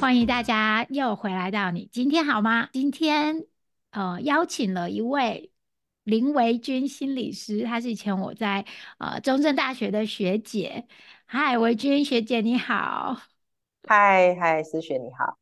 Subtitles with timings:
[0.00, 2.68] 欢迎大家又回来到你今天好吗？
[2.72, 3.46] 今天
[3.90, 5.50] 呃邀请了一位
[6.04, 8.64] 林维君心理师，她是以前我在
[8.98, 10.86] 呃中正大学的学姐。
[11.26, 13.16] 嗨，维君学姐你好。
[13.88, 15.36] 嗨嗨，思雪你好。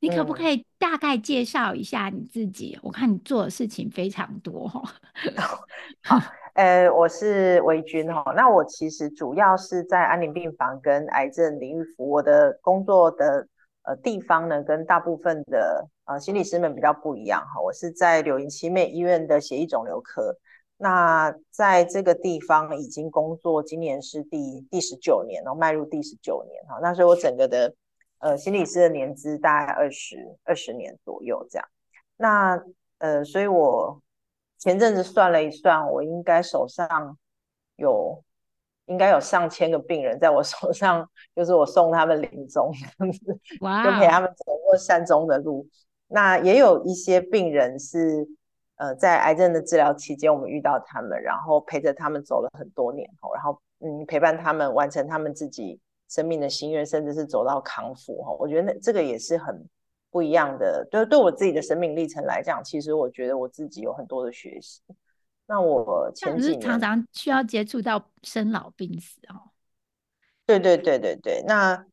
[0.00, 2.78] 你可不可以大概介绍一下你自己？
[2.82, 4.82] 我看你做的事情非常多哈。
[6.04, 6.20] 好，
[6.52, 8.22] 呃，我是维君哈。
[8.36, 12.10] 那我其实主要是在安宁病房跟癌症领域服务。
[12.10, 13.48] 我的工作的。
[13.84, 17.60] 呃，地方呢跟大部分的呃心理师们比较不一样哈。
[17.60, 20.36] 我是在柳营七美医院的血液肿瘤科，
[20.76, 26.78] 那在这个地方已经工作，今年是第第十九年，然后迈入第十九年哈。
[26.80, 27.74] 那所以我整个的
[28.18, 31.68] 呃心理师的年资大概二十二十年左右这样。
[32.16, 32.62] 那
[32.98, 34.00] 呃，所以我
[34.58, 37.18] 前阵子算了一算，我应该手上
[37.76, 38.22] 有。
[38.92, 45.66] 应该有上千个病人在我手上，就是我送他们临终这样子，就陪他们走过善终的路。
[46.08, 48.28] 那也有一些病人是，
[48.76, 58.36] 呃，在癌症的治疗期间，我们遇到他们，然后陪着他们走了很多年后，然后嗯，陪伴他们完成他们自己生命的心愿，甚至是走到康复哈。
[58.38, 59.66] 我觉得那这个也是很
[60.10, 60.86] 不一样的。
[60.90, 64.82] 对，对我自己的生命历程来讲，其实我觉得我自己有很多的学习。
[65.46, 69.50] 那我前几年常常需要接触到生老病死哦。
[70.46, 71.84] 对对对对对，那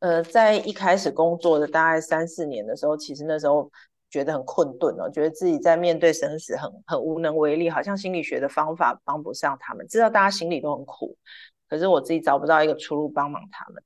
[0.00, 3.70] 呃，在一开始工作的大概三四年的时候，其实那时候
[4.08, 9.86] 觉得很困顿哦，觉得自己在面对生死很很无能为力，好像心理学的方法帮不上他们。
[9.86, 11.16] 知道大家心里都很苦，
[11.68, 13.82] 可是我自己找不到一个出路帮忙他们。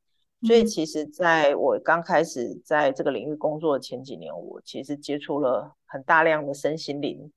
[0.47, 7.33] 所以其实在我刚开始在这个领域工作的前几年，我其实接触了很大量的身心灵。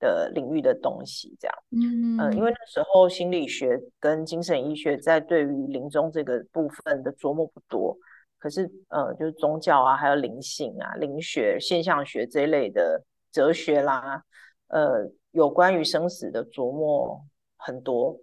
[0.00, 7.96] 的领域的东西，这样，嗯嗯，因为那时候心理学跟精神医学在对于临终这个部分的琢磨不多，
[8.38, 13.00] 可是呃，就是宗教啊，还有灵性啊、灵学、现象学这一类的
[13.30, 14.24] 哲学啦，
[14.68, 17.22] 呃，有关于生死的琢磨
[17.58, 18.18] 很多。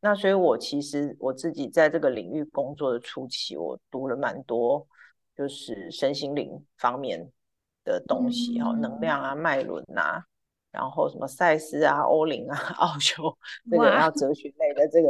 [0.00, 4.86] 那所以我其实我自己在这个领域工作的初期，我读了蛮多，
[5.34, 7.26] 就是身心灵方面
[7.84, 10.22] 的东西哈，能量啊、脉轮啊。
[10.72, 13.22] 然后什么赛斯啊、 欧林啊、 奥修，
[13.70, 15.08] 这个然后哲学类的这个，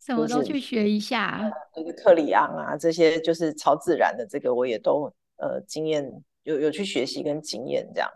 [0.00, 1.52] 什么都去学一下。
[1.76, 6.10] 就是克里昂啊，这些就是超自然的，这个我也都呃经验
[6.42, 8.10] 有有去学习跟经验这样。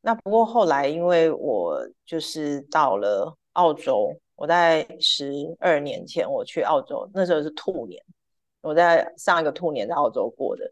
[0.00, 8.02] 那不过后来因为我就是到了澳洲，我在十二年前我去澳洲，那时候是兔年，
[8.60, 10.64] 我在上一个兔年在澳洲过的。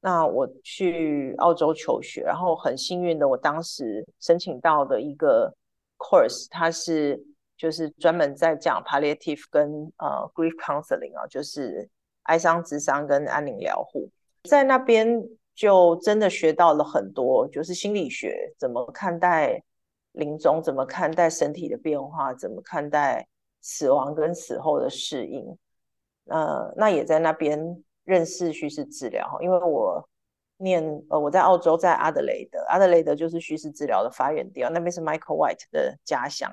[0.00, 5.52] 那我去澳洲求学，然后很幸运的，我当时申请到的一个
[5.98, 7.20] course，它是
[7.56, 11.88] 就是专门在讲 palliative 跟呃 grief counseling 啊，就是
[12.24, 14.08] 哀伤之伤跟安宁疗护，
[14.44, 15.20] 在那边
[15.56, 19.60] 就真的学到了很多，就是心理学怎么看待
[20.12, 23.26] 临终，怎么看待身体的变化，怎么看待
[23.60, 25.58] 死亡跟死后的适应，
[26.26, 27.82] 呃，那也在那边。
[28.06, 30.08] 认识叙事治疗因为我
[30.58, 36.50] 念呃我在澳洲在阿德雷德，阿德雷德就是叙事治疗的发源地啊，那边是 Michael White 的家乡，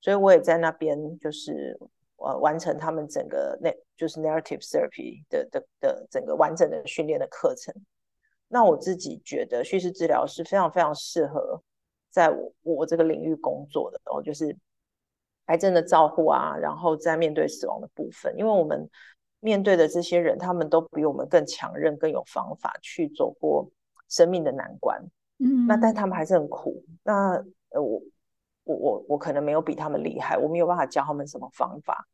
[0.00, 1.76] 所以我也在那边就是
[2.18, 7.74] 呃完成他们整个那就是 narrative therapy 的的的整个完整的训练的课程。
[8.46, 11.60] 那我自己觉得叙事治疗是非常非常适合
[12.10, 14.54] 在我我这个领域工作的哦，就是
[15.46, 18.88] 癌症的照护啊，然后在面对死亡的部分，因为我们。
[19.44, 23.70] 面对的这些人，他们都比我们更强韧、更有方法去走过
[24.08, 24.98] 生命的难关。
[25.38, 26.82] 嗯，那但他们还是很苦。
[27.02, 27.34] 那
[27.68, 28.00] 呃，我
[28.64, 32.08] 我我我可能没有比他们厉害，我没有办法教他们什么方法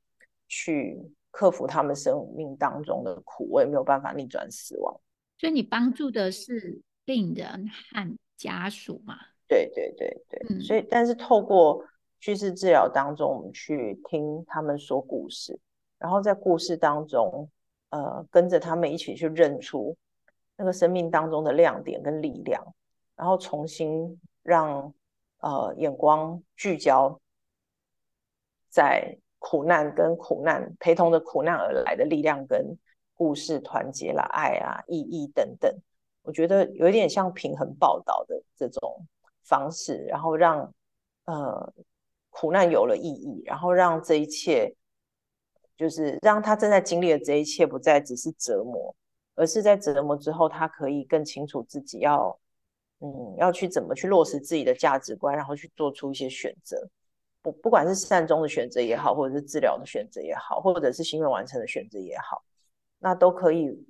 [0.48, 1.00] 去
[1.30, 5.00] 克服他们生命当中的苦，我也没有办法逆转死亡。
[5.38, 9.14] 所以你帮助的是病人和家属嘛？
[9.46, 10.60] 对对对对。
[10.60, 11.84] 所以，但是透过
[12.18, 15.56] 叙事治疗当中，我们去听他们说故事。
[16.00, 17.48] 然后在故事当中，
[17.90, 19.96] 呃，跟着他们一起去认出
[20.56, 22.74] 那个生命当中的亮点跟力量，
[23.14, 24.92] 然后重新让
[25.40, 27.20] 呃眼光聚焦
[28.68, 32.76] 在苦难跟苦难陪同着苦难而来的力量跟
[33.14, 35.70] 故事团结了爱啊意义等等。
[36.22, 39.04] 我我觉得有一点像平衡报道的这种
[39.42, 40.72] 方式，然后让
[41.24, 41.72] 呃
[42.30, 44.72] 苦难有了意义，然后让这一切
[45.80, 48.94] 就是让他正在经历的这一切不再只是折磨，
[49.34, 52.38] 而是在折磨之后，他可以更清楚自己要
[52.98, 56.86] 嗯要去怎么去落实自己的价值观，然后去做出一些选择，
[57.40, 62.44] 不不管是善终的选择也好，或者是治疗的选择也好，或者是心愿完成的选择也好，
[62.98, 63.86] 那都可以。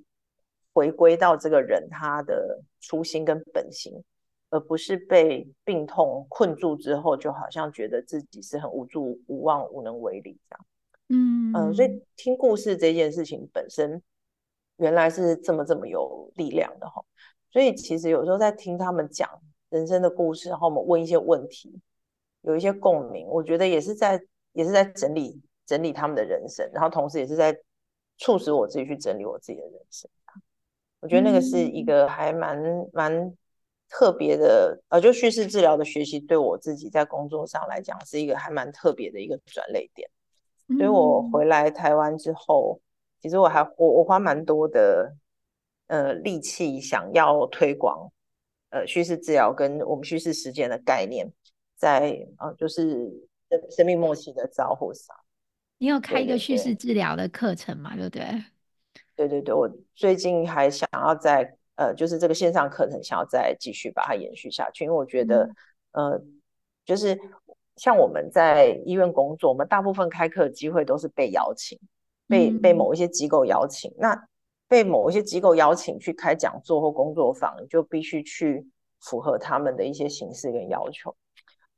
[0.72, 3.92] 回归到这个人他的初心跟本心，
[4.50, 10.66] 而不是被病痛困住之后，就好像觉得自己是很无助、无望、无能为力这样。
[11.10, 14.00] 嗯嗯，所以听故事这件事情本身
[14.76, 17.04] 原来是这么这么有力量的哈。
[17.50, 19.28] 所以其实有时候在听他们讲
[19.70, 21.80] 人生的故事，然后我们问一些问题，
[22.42, 24.20] 有一些共鸣，我觉得也是在
[24.52, 27.58] 也是在整理整理他们的人生，然后同时也是在
[28.18, 30.08] 促使我自己去整理我自己的人生。
[31.00, 32.56] 我觉得那个是一个还蛮
[32.92, 33.36] 蛮
[33.88, 40.08] 特别的，呃，就叙事治疗的学习对我自己在工作上来讲是一个还蛮特别的一个转类点。
[40.76, 42.80] 所以我回来台湾之后，
[43.20, 45.14] 其实我还我我花蛮多的
[45.88, 48.10] 呃力气想要推广
[48.70, 51.30] 呃叙事治疗跟我们叙事时间的概念，
[51.76, 53.10] 在呃就是
[53.70, 55.14] 生命末期的招呼上。
[55.78, 57.94] 你有开一个叙事治疗的课程嘛？
[57.96, 58.44] 对不对？
[59.16, 65.48] 对对对，我最近还想要在呃，就是这个线上课程，想要再继续把它延续下去，因为我觉得，
[65.92, 66.22] 呃，
[66.84, 67.18] 就是
[67.80, 71.80] 像我们在医院工作，我们大部分开课机会都是被邀请，
[72.28, 74.28] 被被某一些机构邀请，那
[74.68, 78.66] 被某一些机构邀请去开讲座或工作坊，就必须去
[79.00, 81.16] 符合他们的一些形式跟要求，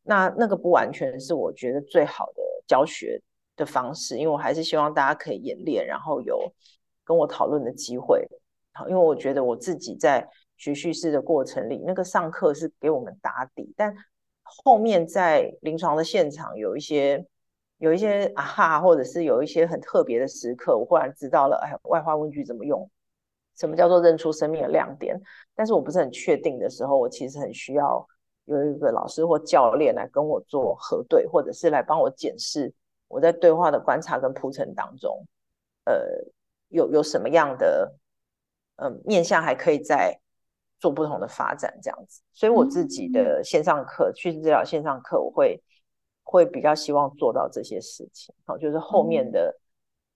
[0.02, 3.22] 那那个不完全是我觉得最好的教学
[3.54, 6.52] 的方式，因为我还是希望大家可以演练，然后有。
[7.04, 8.24] 跟我讨论的机会，
[8.72, 10.26] 好，因为我觉得我自己在
[10.56, 13.92] 学叙事的过程里，那个上课是给我们打底，但
[14.64, 17.24] 后面在临床的现场有一些
[17.78, 22.88] 有一些啊哈，或者是有一些很特别的时刻，我忽然知道了，哎，外化问句怎么用，
[23.56, 25.20] 什么叫做认出生命的亮点，
[25.54, 28.06] 但是我不是很确定的时候，我其实很需要
[28.44, 32.72] 有一个老师或教练来跟我做核对，或者是来帮我检视
[33.08, 35.24] 我在对话的观察跟铺陈当中，
[35.84, 35.94] 呃。
[36.74, 37.94] 有有什么样的
[38.76, 40.18] 嗯面向还可以再
[40.82, 45.62] 做不同的发展这样子，所以我自己的线上课去治疗线上课，我会
[46.24, 48.34] 会比较希望做到这些事情。
[48.44, 49.56] 好，就是后面的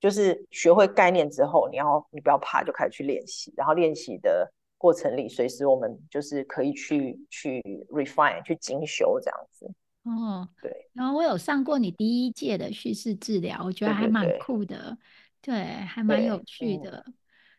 [0.00, 9.72] 就是学会概念之后，你要你不要怕，就开始去练习，然后练习的过程里，随时我们就是可以去去 refine 去精修这样子。
[10.02, 10.90] 哦，对。
[10.94, 14.98] 然后我有上过你第一届的叙事治疗，我觉得还蛮酷的。
[15.40, 17.04] 对，还蛮有趣的。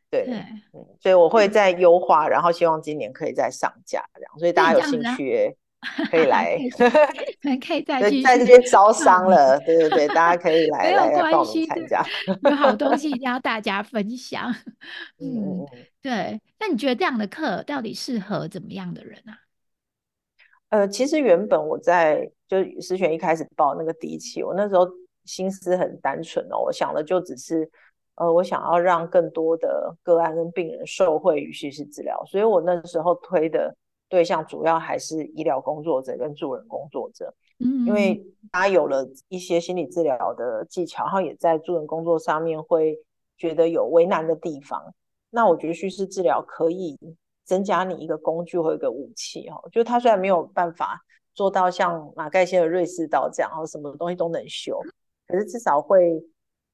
[0.10, 0.26] 对，
[0.74, 4.40] 嗯，所以我会再优化，然后希望今年可以再上架这样。
[4.40, 5.54] 所以大家有兴趣
[6.10, 6.58] 可以来，
[7.68, 9.60] 可以再去在这边招商了。
[9.60, 12.06] 对对对，大家可以 来来报名参加。
[12.44, 14.54] 有好东西一定要大家分享。
[15.20, 15.66] 嗯，
[16.02, 16.40] 对。
[16.60, 19.38] 那你觉得这样的课到底适合怎么样的人啊？
[20.70, 24.88] 呃，其实原本我在就思璇一开始报那个第一期，我那时候。
[25.28, 27.70] 心思很单纯哦，我想的就只是，
[28.18, 33.76] 呃，我想要让更多的个案跟病人受惠于叙事治疗，所以我那时候推的
[34.10, 38.22] 对象主要还是医疗工作者跟助人工作者，嗯，因为
[38.52, 42.98] 他有了一些心理治疗的技巧，然后也在助人工作上面会
[43.38, 44.82] 觉得有为难的地方，
[45.30, 46.98] 那我觉得叙事治疗可以
[47.46, 51.00] 增加你一个工具或一个武器哦，就他虽然没有办法
[51.36, 54.80] 做到像马盖先的瑞士刀这样，然后什么东西都能修。
[55.28, 56.20] 可是至少会，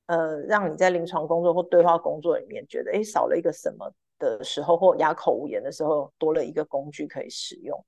[0.07, 7.81] 呃，让你在临床工作或对话工作里面觉得，哎，少了一个什么的时候，或哑口无言的时候，多了一个工具可以使用。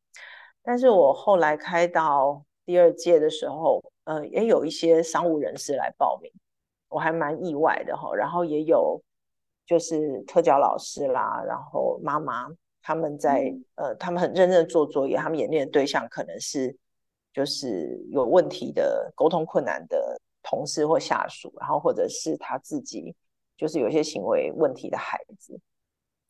[0.64, 6.32] 但是我后来开到第二届的时候，呃，也有一些商务人士来报名，
[6.90, 8.16] 我还蛮意外的哈。
[8.16, 9.00] 然后也有
[9.66, 12.48] 就是特教老师啦，然后妈妈
[12.82, 16.76] 他们在，呃，他们很认真做作业，他们演练的对象可能是
[17.34, 20.20] 就是有问题的沟通困难的。
[20.56, 23.14] 同事或下属，然后或者是他自己，
[23.58, 25.60] 就是有些行为问题的孩子，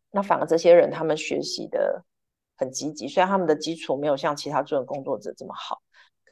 [0.09, 2.03] 那反而这些人他们学习的
[2.57, 5.79] 很积极，虽然他们的基础没有像其他助人工作者这么好，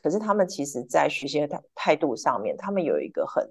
[0.01, 3.47] 可是他们其实在学习的态态度上面，他们有一个很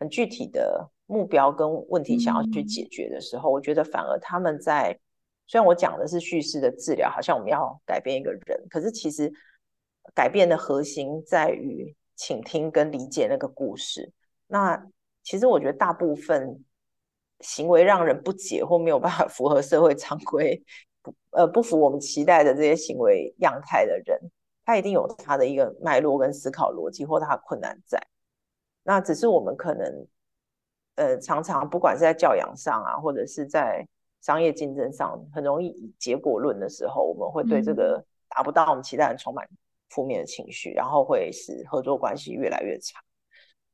[0.00, 4.98] 很具体的目标跟问题想要去解决的时候，我觉得反而他们在
[5.46, 9.30] 虽然我讲的是叙事的治疗，好像我们要改变一个人，可是其实
[10.14, 11.94] 改变的核心在于。
[12.16, 14.12] 倾听跟理解那个故事。
[14.48, 14.84] 那
[15.22, 16.64] 其实我觉得大部分
[17.40, 20.60] 行为让人不解或没有办法 符合社会常规
[21.02, 24.18] 不呃不符我们期待的这些行为样态的人，
[24.64, 28.00] 他一定有他的一个脉络跟思考逻辑，或他的困难在。
[28.82, 30.06] 那只是我们可能，
[30.94, 33.86] 呃，常常不管是在教养上啊，或者是在
[34.20, 39.44] 商业竞争上，很容易以结果论的时候，我们会对这个达不到我们期待，充满
[39.88, 43.00] 负面的情绪，然后会使合作关系越来越差。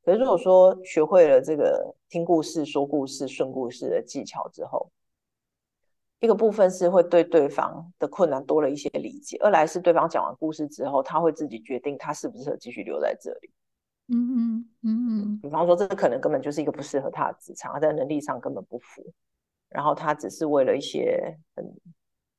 [0.05, 4.91] 可是如果说学会了这个听故事、说故事、顺故事的技巧之后，
[6.19, 13.51] 一个部分是会对对方的困难多了一些理解；二来是对方讲完故事之后，他会自己决定他适不适合继续留在这里。
[14.07, 15.39] 嗯嗯嗯嗯。
[15.41, 19.01] 比方说，这可能根本就是一个不适合他的职场，他在能力上根本不符，
[19.69, 21.75] 然后他只是为了一些很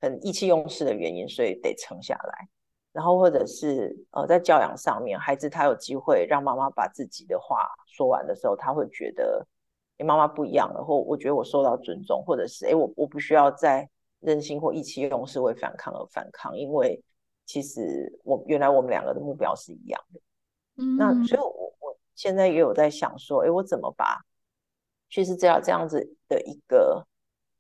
[0.00, 2.48] 很意气用事的原因，所以得撑下来。
[2.94, 9.46] 然后或者是呃，在教养上面，孩子他有机会让妈妈把自己的话说完的时候，他会觉得。
[9.96, 17.00] 哎，妈妈不一样了，或我觉得我受到尊重，或者是哎，我我不需要再任性或意气用事为反抗而反抗，因为
[17.46, 20.20] 其实我原来我们两个的目标是一样的。
[20.78, 24.20] 嗯，那所以，我我现在也有在想说，哎，我怎么把
[25.08, 27.06] 其实这样这样子的一个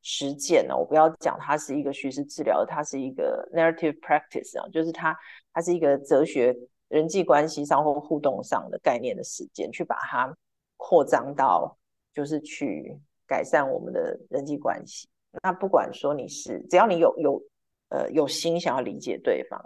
[0.04, 0.76] 实践呢？
[0.76, 5.18] 我不要讲它是一个叙事治疗，它是一个 narrative practice 啊，就是它
[5.52, 6.56] 它是一个哲学
[6.86, 10.32] 人际关系上或互动上的概念的实践，去把它
[10.76, 11.76] 扩张到。
[12.14, 12.96] 就是去
[13.26, 15.08] 改善我们的人际关系。
[15.42, 17.42] 那不管说你是，只要你有有
[17.88, 19.60] 呃有心想要理解对方，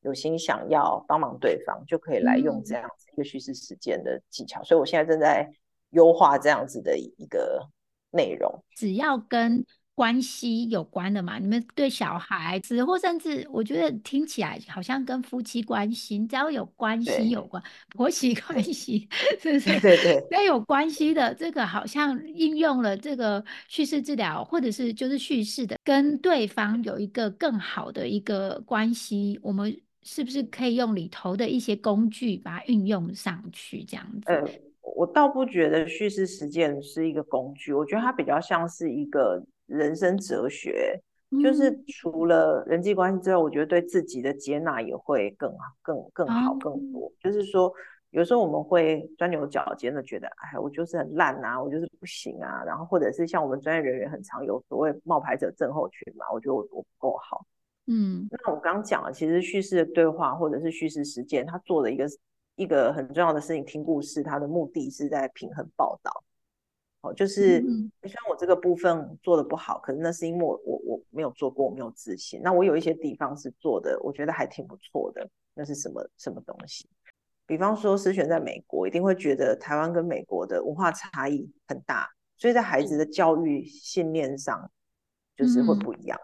[0.00, 4.60] 有心想要帮忙对方，就可以来用这样子一个叙事实践的技巧。
[4.64, 5.48] 所以我现在正在
[5.90, 7.64] 优化这样子的一个
[8.10, 8.52] 内容。
[8.74, 11.38] 只要跟关系有关的嘛？
[11.38, 19.06] 你们对小孩子，或甚至我觉得听起来好像跟夫妻关系，只要有关系有关，婆媳关系
[19.38, 19.68] 是不是？
[19.80, 33.84] 对对，要有关系的这个，好像应用了这个叙事治疗，或者是就是叙事的，跟对方有一个更好的一个关系，我们是不是可以用里头的一些工具把它运用上去？
[33.84, 34.62] 这样子？
[34.96, 39.44] 我倒不觉得叙事实践是一个工具，我觉得它比较像是一个。
[39.72, 41.00] 人生哲学
[41.42, 47.10] 就是除了人际关系之外，我觉得对自己的接纳也会更好、更更好、更多。
[47.18, 47.72] 就是说，
[48.10, 52.62] 有时候我们会钻牛角尖的觉得，哎，我就是很烂啊，我就是不行啊。
[52.66, 57.46] 然后或者是像我们专业人员很常有所谓冒牌者症候群嘛，我觉得我我不够好。
[57.86, 62.06] 嗯，那我刚刚讲了，其实叙事的对话或者是叙事实践，他做的一个
[62.56, 66.12] 一个很重要的事情，听故事，它的目的是在平衡报道。
[67.02, 72.40] 哦，就是虽然我这个部分做的不好，可是那是因为我我我没有做过，我没有自信。
[72.42, 75.28] 那我有一些地方是做的，我觉得还挺不错的。
[75.54, 76.88] 那是什么什么东西？
[77.44, 84.70] 比方说，思璇在美国一定会觉得台湾跟美国的文化差异很大，所以在孩子的教育信念上
[85.36, 86.16] 就是会不一样。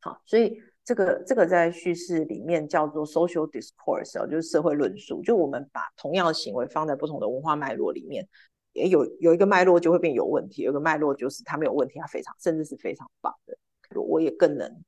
[0.00, 8.26] 好，所以这个这个在叙事里面叫做 social discourse 哦，就是社会论述，就我们把同样的行为放在不同的文化脉络里面。
[8.72, 13.56] 也有有一个脉络就会变有问题，有个脉络就是他没有问题，他非常甚至是非常棒的。
[14.00, 14.82] 我也更能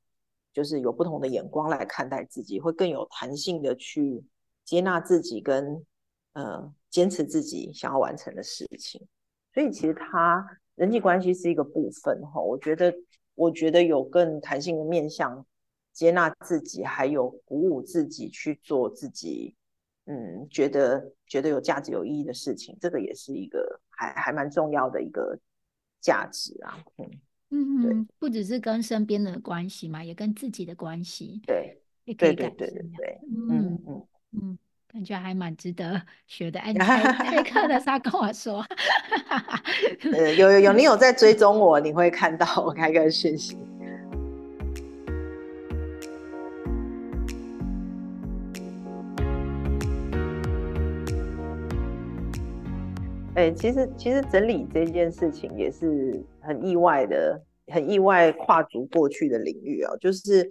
[0.52, 4.24] 就是有不同的眼光来看待自己，会更有弹性的去
[4.64, 5.84] 接纳自己跟
[6.32, 9.06] 呃坚持自己想要完成的事情。
[9.52, 12.94] 所以其实他人际关系是一个部分哈，我觉得
[13.34, 15.44] 我觉得有更弹性的面向
[15.92, 19.54] 接纳自己，还有鼓舞自己去做自己。
[20.06, 25.38] 嗯，觉得觉得有价值、有意义的事情，这个也是一个还还蛮重要的一个
[26.00, 26.78] 价值啊。
[26.98, 27.10] 嗯
[27.50, 31.40] 嗯嗯，不只是跟身边的关系嘛，也跟自己的关系。
[31.46, 33.20] 对，也可以对对对对。
[33.48, 34.58] 嗯嗯嗯，
[34.88, 36.58] 感觉还蛮值得学的。
[36.60, 38.64] 哎，你 开课的时候跟我说，
[40.12, 43.56] 呃，有有有，你有在追踪我，你会看到我开个讯息。
[53.34, 59.96] 哎，其实其实整理这件事情也是很意外的，很意外跨足过去的领域哦。
[59.98, 60.48] 就是，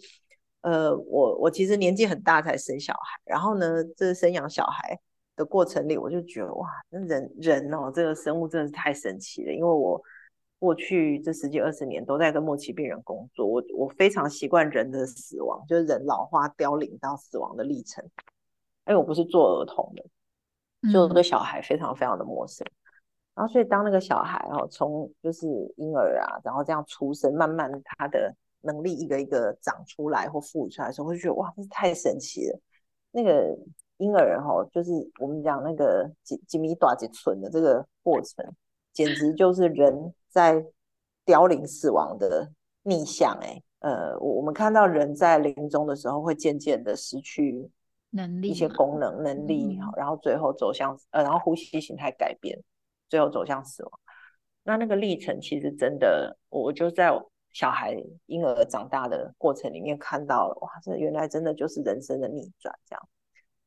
[0.63, 4.99] 呃，我我其实年纪很大才生小孩，然后呢，这生养小孩
[5.37, 9.53] 的过程里，我就觉得哇，那人人哦，这个生物真的是太神奇了。
[9.53, 10.01] 因为我
[10.59, 18.03] 过去这十几二十年都在跟末期病人工作，我我非常习惯人的死亡，就是人老化凋零到死亡的历程。
[18.87, 20.03] 因为我不是做儿童的。
[20.91, 22.65] 所以我对小孩非常非常的陌生，
[23.33, 25.47] 然后所以当那个小孩哦，从就是
[25.77, 32.59] 婴儿啊，然后这样出生，慢慢他的能力一个一个长出来或孵出来的时候，会觉得哇，这是太神奇了。
[33.11, 33.57] 那个
[33.97, 38.45] 婴儿哈，就是我们讲那个几几米短几寸的这个过程，
[38.91, 40.65] 简直就是人在
[41.25, 42.51] 凋零死亡的
[42.83, 47.69] 逆向哎，呃，我我们看到人在临终的时候会渐渐的失去
[48.13, 52.57] 能力一些功能能力，然后最后走向呃，然后呼吸形态改变，
[53.09, 53.91] 最后走向死亡。
[54.63, 57.11] 那那个历程其实真的，我就在
[57.51, 57.95] 小孩
[58.27, 63.09] 婴儿长大的过程里面看到了，哇，这原来真的就是人生的逆转这样。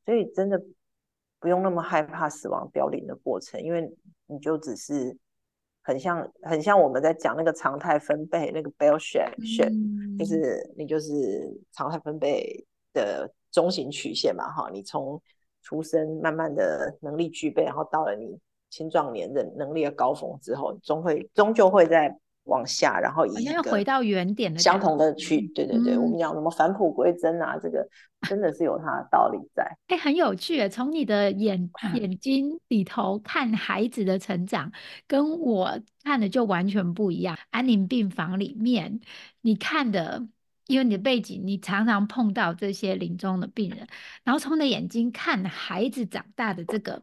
[0.05, 0.59] 所以真的
[1.39, 3.87] 不用那么害怕死亡凋零的过程，因为
[4.25, 5.17] 你就只是。
[5.83, 15.21] 很像，很像我们在讲那个常态分贝，那个 bell shape shape，就是你就是常态分贝的中型曲线嘛，哈，你从
[15.61, 18.37] 出生慢慢的能力具备，然后到了你
[18.69, 22.17] 青壮年的能力的高峰之后，终会终究会在。
[22.49, 27.85] 往下，然后以要回到原点的相同的去，对对对，我们讲什么返璞归真啊，这个
[28.21, 29.69] 真的是有它的道理在。
[29.87, 34.71] 哎，很有趣，从你的眼 眼睛里头看孩子的成长，
[35.09, 37.37] 跟我看的就完全不一样。
[37.49, 39.01] 安宁病房里面，
[39.41, 40.25] 你看的，
[40.67, 43.87] 因为你的背景，你常常碰到这些临终的病人，
[44.23, 47.01] 然后从你的眼睛看孩子长大的这个。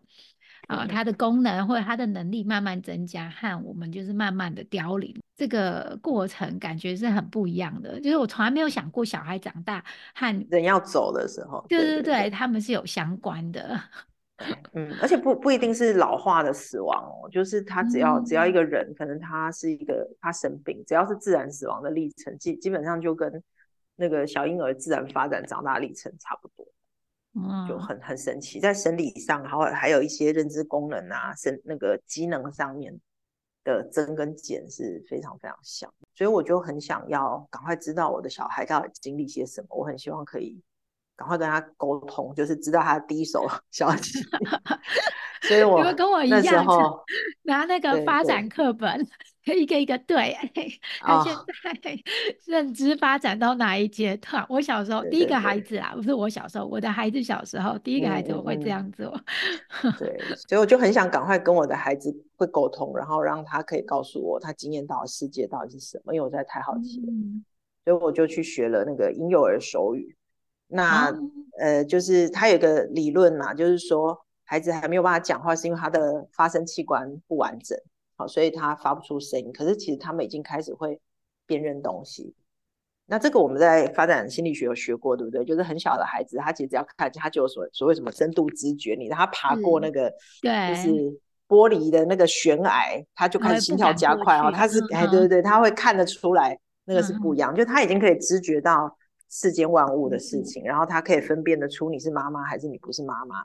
[0.67, 8.01] 啊，他的功能或者他的能力慢慢增加，和我们就是慢慢的凋零，这个过程感觉是很不一样的。
[8.01, 13.79] 就是我从来没有想过小孩长大和人要走的时候，对对对，他们是有相关的。
[14.73, 23.31] 嗯，而且不不一定是老化的死亡哦，就是他只要只要一个人，可能他是一个他生病，只要是自然死亡的历程，基基本上就跟
[23.97, 26.67] 那个小婴儿自然发展长大历程差不多。
[27.69, 32.97] 就很很神奇，在生理上，然后还有一些认知功能啊，生那个机能上面
[33.65, 40.63] 的增跟减是非常非常像，所以我就很想要赶快知道我的小孩到底经历些什么，我很希望可以
[41.17, 44.21] 赶快跟他沟通，就是知道他的第一手 消息。
[45.43, 46.65] 所以我跟我一样，
[47.43, 49.05] 拿那个发展课本。
[49.53, 50.35] 一个一个对，
[51.03, 51.35] 他现
[51.83, 51.99] 在
[52.47, 54.45] 认知发展到哪一阶段？
[54.49, 59.15] 我小时候第一个孩子啊，不是我小时候，我的孩子小时候第一个孩子我会这样做。
[59.99, 67.13] 对，所以我就很想赶快跟我的孩子会沟通，然后让他可以告诉我他经验到的世界到底是什么，因为我在太好奇了。
[67.85, 70.17] 所以我就去学了那个婴幼儿手语。
[70.69, 71.13] 那
[71.59, 77.79] 呃，就是他有个理论嘛，就是说孩子还没有办法讲话，是因为他的发声器官不完整。
[78.17, 79.53] 好，所以他发不出声音。
[79.53, 81.01] 可是其实他们已经开始会
[81.47, 82.35] 辨认东西。
[83.07, 85.45] 那这个我们在发展心理学有学过，对不对？
[85.45, 88.95] 就是很小的孩子，他其实只要看见，他就有所所谓什么深度知觉。
[88.95, 90.89] 你让他爬过那个，对，就是
[91.47, 94.51] 玻璃的那个悬崖，他就开始心跳加快哦。
[94.51, 97.55] 他是哎，对对对，他会看得出来那个是不一样。
[97.55, 98.97] 就他已经可以知觉到
[99.29, 103.45] 世间万物的事情，然后他可以分辨得出你是妈妈还是你不是妈妈。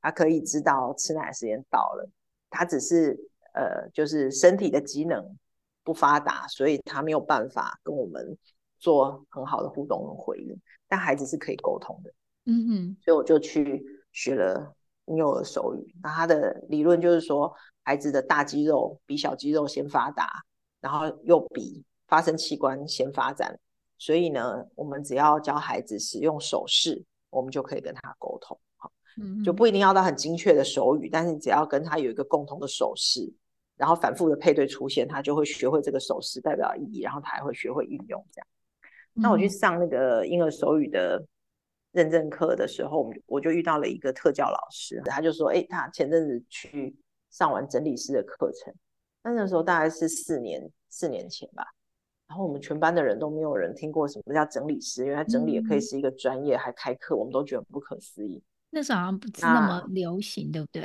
[0.00, 2.08] 他可以知道吃奶时间到了。
[2.50, 3.18] 他只是。
[3.54, 5.36] 呃，就是身体的机能
[5.84, 8.36] 不发达，所以他没有办法跟我们
[8.78, 10.58] 做很好的互动和回应。
[10.88, 12.12] 但孩子是可以沟通的，
[12.46, 12.96] 嗯哼。
[13.02, 14.74] 所以我就去学了
[15.06, 15.94] 婴幼儿手语。
[16.02, 20.30] 那他的理论就是说，孩子的大肌肉比小肌肉先发达，
[20.80, 23.58] 然后又比发声器官先发展。
[23.98, 28.58] 所以呢，我们只要教孩子使用手势，我们就可以跟他沟通。
[28.76, 28.90] 好，
[29.44, 33.32] 就不一定要到很精确的手语，但是只要跟他有一个共同的手势。
[33.82, 38.46] 然后反复的配对出现，他就会学会这个手势代表意义，然后他还会学会运用这样。
[39.12, 41.20] 那我去上那个婴儿手语的
[41.90, 46.96] 认证课的时候，我就遇到了一个特教老师，他就说：“哎，他前阵子去
[47.30, 48.72] 上完整理师的课程，
[49.24, 51.66] 那那时候大概是四年四年前吧。
[52.28, 58.40] 然后我们全班的人都没有人听过什么叫整理师，原来整理也可以是一个专业，还开课，我们都觉得不可思议。
[58.70, 60.82] 那时候好像不是那么流行，对不对？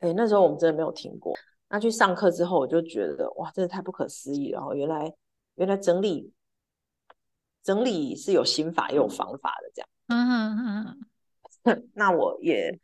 [0.00, 1.32] 哎，那时候我们真的没有听过。”
[1.68, 4.72] 那去上课之后，我就觉得哇，真的太不可思议了！
[4.74, 5.12] 原来
[5.56, 6.32] 原来整理
[7.62, 9.88] 整理是有心法也有方法的，这样。
[10.08, 10.86] 嗯嗯
[11.64, 11.90] 嗯。
[11.94, 12.78] 那我也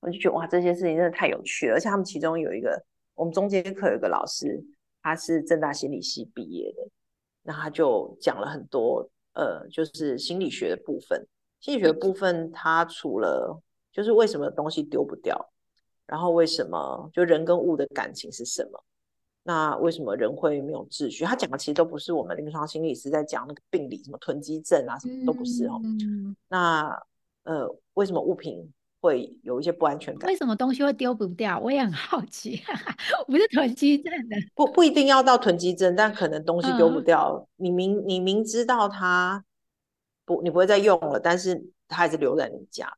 [0.00, 1.74] 我就觉得哇，这些事情真的太有趣了。
[1.74, 4.60] 而且他们其中有一个，我们中间课有一个老师，
[5.02, 6.88] 他是正大心理系毕业的，
[7.42, 11.24] 那他就讲了很多呃，就是心理学的部分。
[11.60, 15.52] 心理学的部分，他除了就是为什么东西丢不掉。
[16.10, 18.82] 然后为什么就人跟物的感情是什么？
[19.44, 21.24] 那为什么人会没有秩序？
[21.24, 25.80] 他讲的其实都不是我们临床心理师在讲那个病理，什么囤积症啊，什么都不是哦。
[26.48, 27.00] 那
[27.44, 28.68] 呃，为什么物品
[29.00, 30.28] 会有一些不安全感？
[30.28, 31.60] 为什么东西会丢不掉？
[31.60, 32.60] 我也很好奇。
[33.28, 37.48] 不是囤积症的，不不一定要到囤积症，但可能东西丢不掉。
[37.54, 39.44] 你明你明知道它
[40.24, 42.92] 不，你不会再用了，但是它还是留在你家。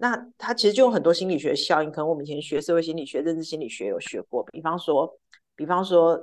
[0.00, 4.44] 那它其实就有很多心理学效应，可能我们以前学社会心理学、认知心理学有学过。
[4.44, 5.12] 比方说，
[5.56, 6.16] 比方说，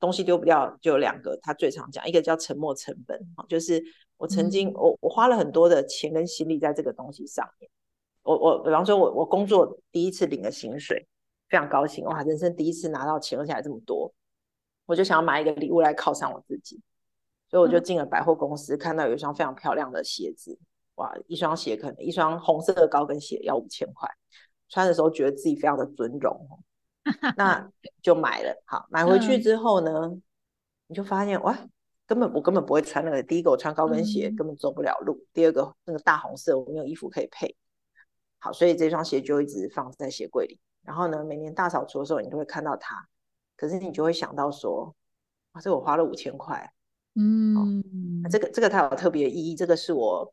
[0.00, 3.16] 东西丢不掉就有两个，他最常讲，一个叫沉没成本，
[3.48, 3.80] 就是
[4.16, 7.70] 我曾经我我花了很多的钱跟心力在这个东西上面。
[8.22, 11.06] 我我比方说，我我工作第一次领了薪水，
[11.48, 14.12] 非常高兴哇，人生第一次拿到钱，而且还这么多，
[14.86, 16.80] 我就想要买一个礼物来犒赏我自己，
[17.48, 20.58] 所以我就进了百货公司，看到有一双非常漂亮的鞋子，
[21.00, 24.06] 哇，一双鞋可能一双红色的高跟鞋要五千块，
[24.68, 26.46] 穿的时候觉得自己非常的尊荣。
[27.38, 27.70] 那
[28.02, 30.12] 就买了，好买回去之后呢，
[30.88, 31.58] 你就发现哇，
[32.06, 33.22] 根本我根本不会穿那个。
[33.22, 37.56] 第一个我穿高跟鞋根本走不了路，第二个那个大红色我没有衣服可以配。
[38.38, 40.60] 好，所以这双鞋就一直放在鞋柜里。
[40.82, 43.08] 然后呢，每年大扫除的时候你都会看到它，
[43.56, 44.94] 可是你就会想到说，
[45.52, 46.70] 哇，这我花了五千块，
[47.14, 47.82] 嗯，
[48.30, 50.32] 这个这个它有特别意义，这个是我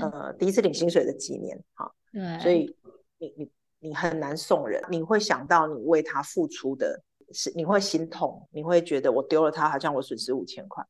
[0.00, 2.74] 呃第一次领薪水的纪念，好，对，所以
[3.18, 3.50] 你你。
[3.84, 10.86] 你很难送人，你会想到你为他付出的是，你会心痛，你会觉得我丢了他，好像我损失五千块。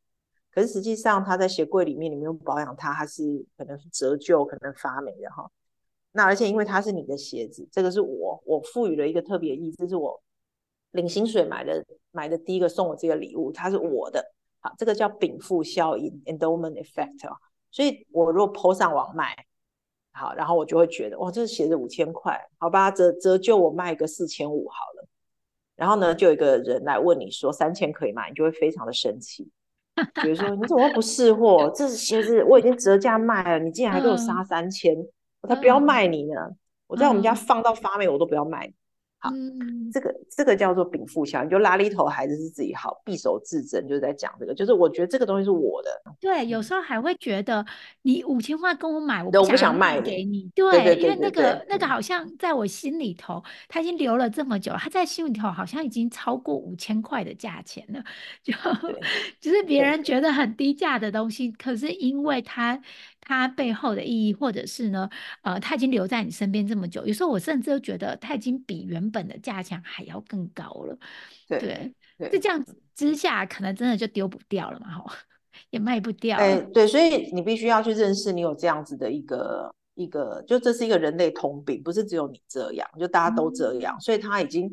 [0.50, 3.22] 可是实际上他在鞋柜里面，你没有保养它，它是
[3.56, 5.50] 可能是折旧，可能发霉的哈。
[6.10, 10.22] 那而且因为它是你的鞋子，这个是我我赋予了一个特别意义，这是我
[10.90, 14.22] 领薪水买的买的第一个送我这个礼物，它是我的，
[14.60, 17.38] 好，这个叫禀赋效应 （endowment effect） 啊。
[17.72, 19.34] 所以我如果抛上网卖。
[20.14, 25.08] 好，然后我就会觉得，哇，这鞋子五千块，好吧，折折旧我卖个四千五好了。
[25.74, 28.26] 然后呢，就有一个人来问你说三千可以吗？
[28.28, 29.50] 你就会非常的生气，
[30.22, 31.72] 比如说你怎么不识货？
[31.74, 34.94] 这鞋子我已经折价卖了，你竟然还给我杀三千，
[35.40, 36.34] 我才不要卖你呢！
[36.88, 38.70] 我在我们家放到发霉我都不要卖。
[39.22, 39.30] 好，
[39.92, 46.02] 这个这个叫做禀赋效应，就拉力头孩子是自己好，匕首自珍，就是在讲这个，就是我觉得这个东西是我的。
[46.18, 47.64] 对，有时候还会觉得
[48.02, 50.50] 你五千块跟我买，我不想卖给你。
[50.56, 58.02] 对，因为那个那个好像在我心里头，他已经留了这么久，他在心里头好像已经超过五千块的价钱了，
[58.42, 58.52] 就
[59.38, 62.82] 就是别人觉得很低价的东西，可是因为他。
[63.24, 65.08] 它背后的意义，或者是呢，
[65.42, 70.98] 呃，它已经留在你身边这么久，有时候我甚至都觉得它已经比原本的价钱还要更高了。
[71.48, 71.94] 对，
[72.30, 75.14] 就这样之下，可能真的就丢不掉了嘛，哈，
[75.70, 76.36] 也卖不掉。
[76.36, 84.70] 哎，对，所以你必须要去认识，你有这样子的一个一个，就这是一个人类通病，不是只有你这样，就大家都这样，所以它已经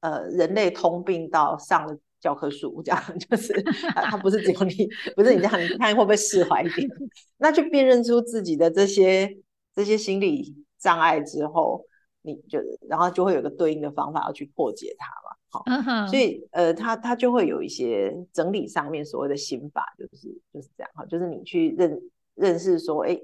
[0.00, 1.96] 呃，人类通病到上了。
[2.22, 3.52] 教科书这样 就是，
[3.94, 6.88] 他不是只有你，不是你这样，你看会不会释怀一点？
[7.36, 9.36] 那去辨认出自己的这些
[9.74, 11.84] 这些心理障碍之后，
[12.22, 15.36] 你就然后就会有个对应的方法要去破解它嘛。
[15.50, 22.00] 好，所以呃，他他就会有一些整理上面所谓的心法，就是就是这样哈，就是你去认
[22.36, 23.20] 认识说，哎，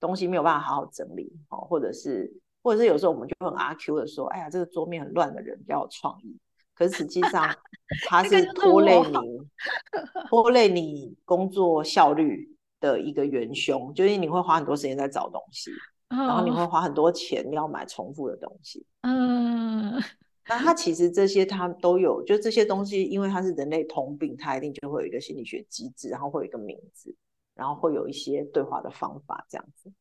[0.00, 6.36] 东西没有办法好好整理，哦，或者是或者是有时候我们就很阿 Q 的说，哎呀，这个桌面很乱的人比较有创意。
[6.80, 7.54] 可是实际上，
[8.08, 9.46] 它是拖累你、
[10.30, 15.70] 拖累你工作效率的一个元凶，就是你会花很多时间在找东西，
[16.08, 18.86] 然后你会花很多钱要买重复的东西。
[19.02, 19.92] 嗯，
[20.48, 27.14] 那它其实这些它都有，就这些东西，因为它是人类通病，它一定就会有一个心理学机制，然后会有一个名字，
[27.54, 29.92] 然后会有一些对话的方法这样子。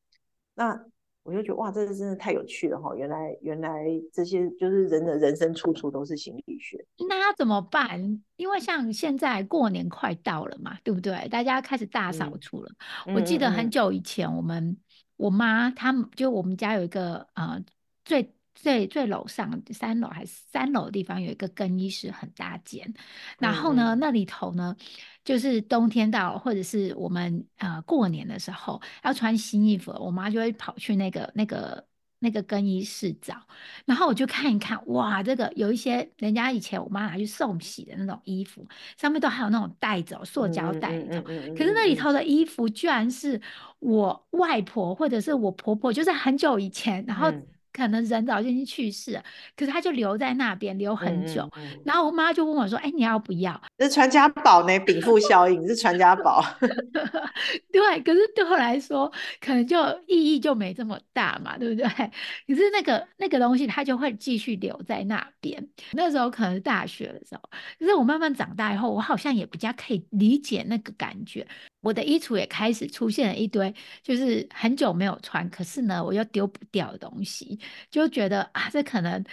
[0.55, 0.81] 那
[1.23, 2.95] 我就觉得哇，这个真的太有趣了哈！
[2.95, 6.83] 原来原来这些就是人的人生处处都是心理学。
[7.07, 8.21] 那要怎么办？
[8.35, 11.27] 因为像现在过年快到了嘛，对不对？
[11.29, 12.71] 大家开始大扫除了。
[13.13, 14.77] 我记得很久以前，我们
[15.17, 17.63] 我妈他们就我们家有一个呃
[18.03, 18.33] 最。
[18.55, 22.93] 最最楼上三楼还是三楼的地方有一个更衣室，很大间。
[23.37, 24.75] 然后呢，那里头呢，
[25.23, 31.85] 就是冬天到或者是我们呃过年的时候要穿新衣服，我妈就会跑去那个那个
[32.19, 33.41] 那个更衣室找。
[33.85, 41.21] 然后我就看一看，哇，这个有一些人家以前我妈拿去送洗的那种衣服，上面都还有那种袋子，塑胶袋子。
[41.57, 43.39] 可是那里头的衣服居然是
[43.79, 47.31] 我外婆或者是我婆婆，就是很久以前，然后。
[47.71, 49.23] 可能人早就已经去世了，
[49.55, 51.49] 可是他就留在那边留很久。
[51.85, 56.43] 然后我妈就问我说：“哎，你要不要？”这是传家宝呢，禀赋效应是传家宝。
[57.71, 59.77] 对，可是对我来说，可能就
[60.07, 61.87] 意义就没这么大嘛，对不对？
[62.47, 65.67] 可是那个那个东西，它就会继续留在那边。
[65.91, 67.41] 那时候可能是大学的时候，
[67.79, 71.47] 可是我慢慢长大以后，我好像也比较可以理解那个感觉。
[71.81, 79.23] 我的衣橱也开始出现了一堆，就是很久没有穿，可是呢，我又丢不掉的东西，就觉得啊，这可能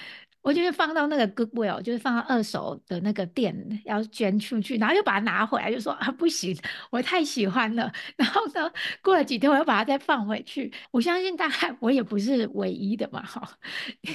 [0.43, 3.53] 我就是放到那个 Goodwill，就是放到二手的那个店
[3.85, 6.57] 要捐出去，然后又把它拿回来，就说啊，不行，
[6.91, 7.93] 我太喜欢了。
[8.17, 10.73] 然后呢，过了几天，我又把它再放回去。
[10.93, 13.59] 我相信大概我也不是唯一的嘛，哈。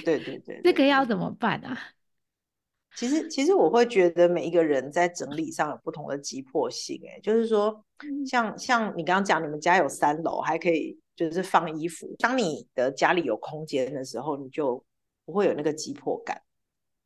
[0.05, 1.77] 对对对， 这个要怎么办啊？
[2.95, 7.01] 其实，其实我会觉得每一个人在整理上有不同的急迫性。
[7.07, 7.83] 哎，就是说，
[8.27, 12.13] 像像你刚刚讲，你们家有三楼，还可以就是放衣服。
[12.19, 14.83] 当你的家里有空间的时候，你就
[15.25, 16.41] 不会有那个急迫感。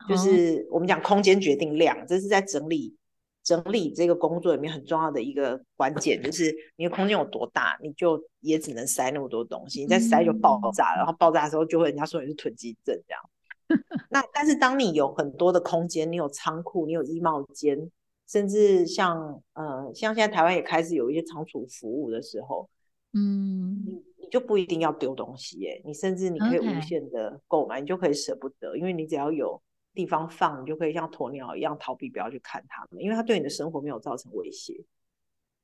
[0.10, 2.96] 就是我们讲空间决定量，这是在整理
[3.44, 6.22] 整理这个工作里面很重要的一个关键。
[6.22, 9.82] 就是你的空间有多大，你就也只能塞那么多东西。
[9.82, 13.22] 你再塞就爆炸，然后爆炸的时候就会人家说你是囤积症这样。
[14.10, 17.90] 那但是当你有很多的空间，你有仓库，你有衣帽间，
[18.28, 22.70] 甚至像呃像现在台湾也开始有一些仓储服务的时候，
[23.14, 29.62] 嗯，你你就不一定要丢东西耶，你甚至你可以无限的购买，你就可以舍不得，因为你只要有。
[29.96, 34.74] 地方放，你就可以像鸵鸟一样逃避，不要去看它们，因为它对你的生活没有造成威胁。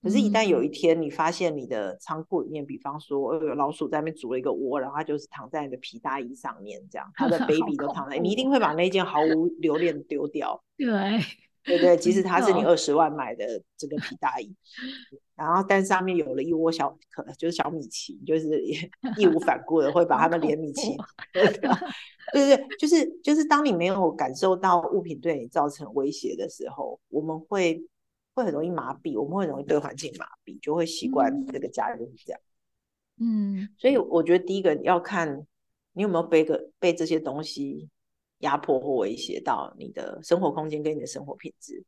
[0.02, 10.64] 可是，一旦有一天你发现你的仓库里面，比方说有老鼠在那边筑了一个窝，然后它就是躺在你的皮大衣上面，这样它的 baby 都躺在，你一定会把那件毫无留恋丢掉。
[10.78, 10.90] 对。
[11.64, 13.46] 对对，即使它是你二十万买的
[13.78, 14.52] 这个皮大衣，
[15.38, 18.60] 然后但上面有了一窝小可就是小米奇，就是
[19.16, 20.98] 义无反顾的会把它们连米奇，
[21.32, 27.80] 对对对，就是就是当你没有感受到物品对你造成威胁的时候，我们会
[28.34, 32.41] 会很容易麻痹，我们会容易对环境麻痹，就会习惯这个家就是这样。
[33.20, 35.46] 嗯，所以我觉得第一个要看
[35.94, 37.89] 你有没有被个被这些东西。
[38.41, 41.86] 压迫或威胁到你的生活空间跟你的生活品质，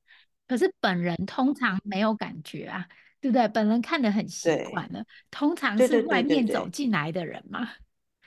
[0.48, 2.88] 可是本人通常没有感觉啊，
[3.20, 3.48] 对不对？
[3.48, 7.68] 本人看得很习惯了，通常是外面走进来的人嘛。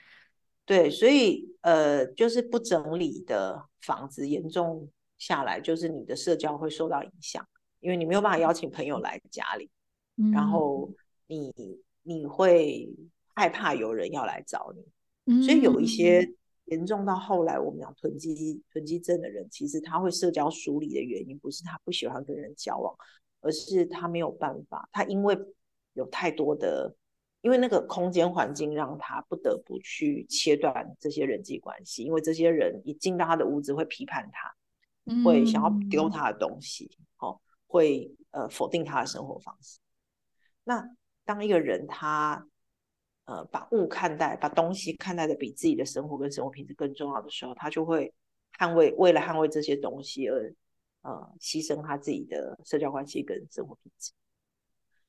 [0.67, 7.47] 对，所以呃，就是不整理的房子严重下来，就是你的社交会受到影响，
[7.79, 9.69] 因为你没有办法邀请朋友来家里，
[10.33, 10.89] 然后
[11.27, 11.53] 你
[12.03, 12.89] 你会
[13.35, 14.73] 害怕有人要来找
[15.25, 16.33] 你，所以有一些。
[16.69, 22.93] 严重到后来，我们讲囤积囤积症的人，其实他会社交疏离的原因，不是他不喜欢跟人交往，
[23.39, 25.33] 而是他没有办法，他因为
[25.93, 26.93] 有太多的，
[27.39, 37.06] 因为那个空间环境让他不得不去切断这些人际关系，因为这些人一进到他的屋子会批判他，会想要丢他的东西，哦，
[37.67, 39.77] 会呃否定他的生活方式。
[40.63, 40.89] 那
[41.23, 42.47] 当一个人他。
[43.29, 48.13] 呃，把物看待，把东西看待的比自己的生活跟生活品质更重要的时候，他就会
[48.57, 50.55] 捍卫，为了捍卫这些东西而
[51.01, 54.13] 呃牺牲他自己的社交关系跟生活品质。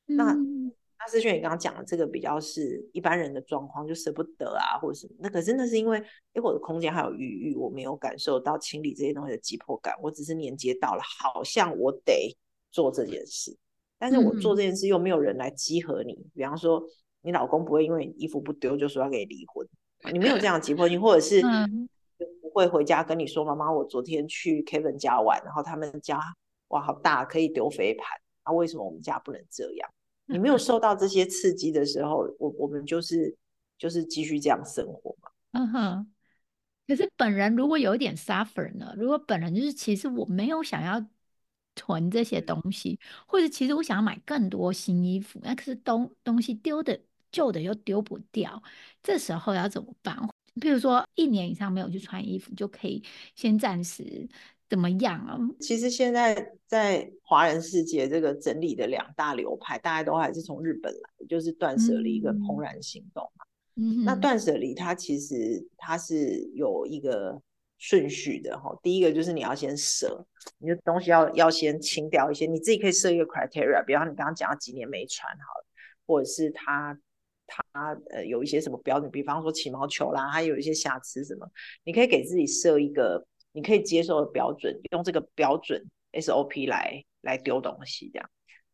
[0.07, 5.14] 那那思轩，你刚刚讲的这个比较是一般人的状况，就舍不得啊，或者什么。
[5.21, 5.97] 那可是那是因为，
[6.33, 12.37] 哎，我的空间还有余裕，我没有感受到清理这些东西的急迫感，我只是连接到了，好像我得
[12.70, 13.57] 做这件事，
[13.98, 16.83] 但是我做这件事又没有人来集合你，比方说。
[17.22, 19.66] 你老公不会因为衣服不丢就说要跟你离婚，
[20.12, 21.42] 你没有这样急迫性，或者是
[22.40, 26.20] 不会回家跟你说：“妈妈，我昨天去 Kevin 家玩，然后他们家
[26.68, 28.07] 哇好大，可以丢飞盘
[28.44, 29.90] 啊，为什么我们家不能这样？”
[30.26, 33.37] 你没有受到这些刺激的时候，我我们就是
[33.76, 35.28] 就是继续这样生活嘛。
[35.52, 36.12] 嗯哼。
[36.87, 38.94] 可是本人如果有一点 suffer 呢？
[38.96, 41.04] 如果本人就是其实我没有想要。
[41.79, 48.61] 囤这些东西，或者其实我想要买更多新衣服，那可是东东西丢的旧的又丢不掉，
[49.01, 50.19] 这时候要怎么办？
[50.61, 53.01] 比如说一年以上没有去穿衣服，就可以
[53.37, 54.29] 先暂时
[54.69, 55.38] 怎么样啊？
[55.61, 63.45] 其实现在在华人世界，这个整理的两大流派，大家都还是从日本来，就是断舍离跟怦然心动嘛。
[63.77, 67.41] 嗯，那断舍离它其实它是有一个。
[67.79, 70.27] 顺序的哈，第一个就是你要先舍，
[70.59, 75.67] 你的东西要要先清掉一些，你自己可以设一个 criteria，比方你刚刚讲几年没穿好了，
[76.07, 76.99] 或者是它
[77.47, 81.49] 它呃有一些什么标准，比方说起毛球啦，它有一些瑕疵什么，
[81.85, 88.31] 你可以给自己设一个你可以接受的标准，用这个标准 SOP 来来丢东西这样。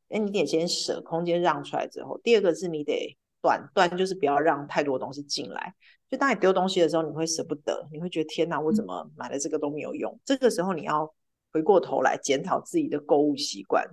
[0.08, 5.74] 哎，你得先舍空间让出来之后，第二个是你得断断，就是不要让太多东西进来。
[6.14, 10.16] 就当你丢东西的时候，你会舍不得，你会觉得天哪，我怎么买了这个都没有用？
[10.24, 11.12] 这个时候你要
[11.52, 13.84] 回过头来检讨自己的购物习惯，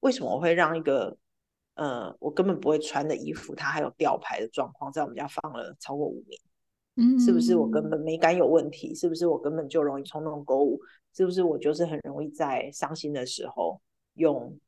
[0.00, 1.14] 为什么我会让一个
[1.74, 6.40] 呃我根本不会穿的衣服，它还有吊牌的状况，在我们家放了超过五年？
[6.96, 8.94] 嗯，是不是我根本美感有问题？
[8.94, 10.80] 是不是我根本就容易冲动购物？
[11.14, 13.78] 是不是我就是很容易在伤心的时候
[14.14, 14.58] 用？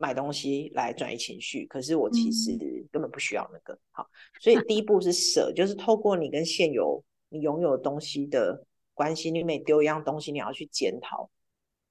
[0.00, 2.56] 买东西来转移情绪，可是我其实
[2.90, 3.78] 根本不需要那个。
[3.90, 4.08] 好，
[4.40, 11.30] 所以第一步是舍，就是透过你跟现有你拥有东西的关系，你每丢一样东西，你要去检讨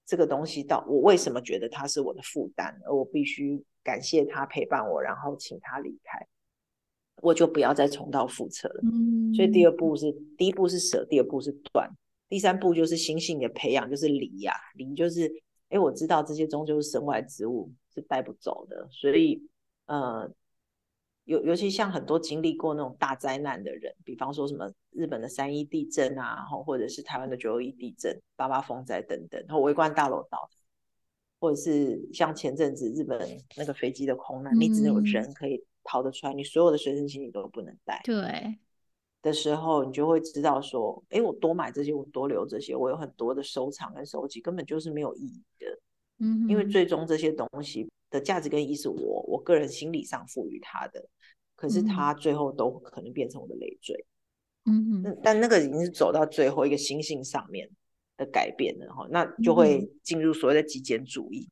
[0.04, 6.26] 这个东西到我为什么觉得它是我的负担，而我必须感谢它陪伴我，然后请它离开，
[7.22, 8.80] 我就不要再重蹈覆辙了。
[8.82, 11.88] 嗯，所以第二步是第一步是舍，第二步是断。
[12.28, 15.28] 第三步就是心性的培养，就是离呀，离就是，
[15.70, 19.42] 哎，我知道这些终究是身外之物，是带不走的，所以，
[19.86, 20.30] 呃，
[21.24, 30.48] 尤尤其像很多经历过那种大灾难的人，比方说什么日本的三一地震啊，或者是台湾的九二一地震、八八风灾等等，然后围观大楼倒。
[31.42, 33.18] 或者是像前阵子日本
[33.56, 37.98] 那个飞机的空难，你只能有人可以逃得出来，你所有的随身行李都不能带。
[38.04, 38.58] 对，
[39.22, 45.78] 的时候你就会知道说，哎，我多买这些，我多留这些，我有很多的收藏跟收集，根本就是没有意义的。
[46.18, 51.08] 嗯，因为最终这些东西的价值跟意义是我我个人心理上赋予它的，
[51.56, 54.04] 可是它最后都可能变成我的累赘。
[54.66, 57.70] 嗯哼，但那个已经是走到最后一个心性上面。
[58.16, 61.48] 的改变了哈，那就会进入所谓的极简主义。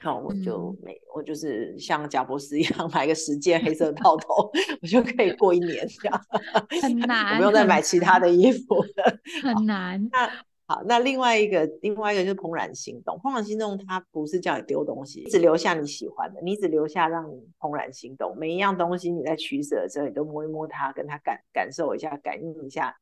[0.00, 4.50] 好，我就没，我就是像贾博士一样买个十件黑色套头，
[4.82, 6.20] 我就可以过一年这样。
[6.82, 9.18] 很难，我不用再买其他的衣服了。
[9.42, 10.08] 很难。
[10.10, 10.28] 那
[10.66, 13.16] 好，那另外一个，另外一个就是怦然心动。
[13.18, 18.34] 怦然心动，它不是叫你丢东西，只留下你喜欢的，你只留下让你怦然心动。
[18.36, 22.96] 每一样东西你在取舍的时候，你都摸一摸它，跟它感感受一下，感应一下。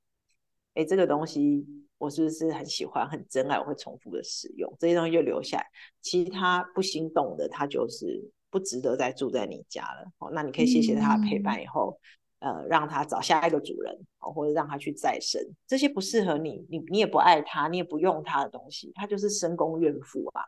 [0.74, 1.64] 哎，这个东西。
[2.00, 3.58] 我是不是很喜欢、很珍爱？
[3.58, 5.66] 我会重复的使用这些东西就留下来。
[6.00, 10.10] 其他不心动的，他就是不值得再住在你家了。
[10.16, 12.00] 哦，那你可以谢谢他的陪伴，以后
[12.38, 15.38] 呃让他找下一个主人，哦，或者让他去再生。
[15.66, 20.42] 这些不适合你，你你也不爱他，你也不用他的东西，他就是深宫怨妇啊。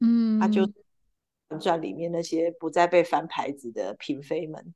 [0.00, 0.68] 嗯，他就
[1.60, 4.74] 传里面那些不再被翻牌子的嫔妃们，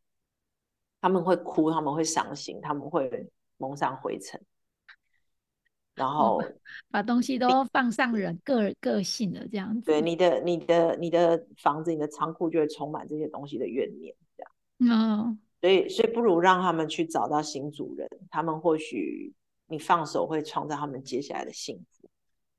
[1.01, 4.41] 他们会哭，他们会伤心，他们会蒙上灰尘。
[5.94, 6.42] 然后
[6.90, 14.52] 把东西都放上人个个性的这样子，对你的你的你的房子、你的仓库就会充满这些东西的怨念，这样。
[14.78, 19.33] 嗯，所以所以不如让他们去找到新主人，他们或许
[19.68, 22.09] 你放手会创造他们接下来的幸福。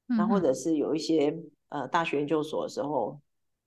[0.06, 1.36] 那或者是有一些
[1.70, 3.20] 呃大学研究所的时候。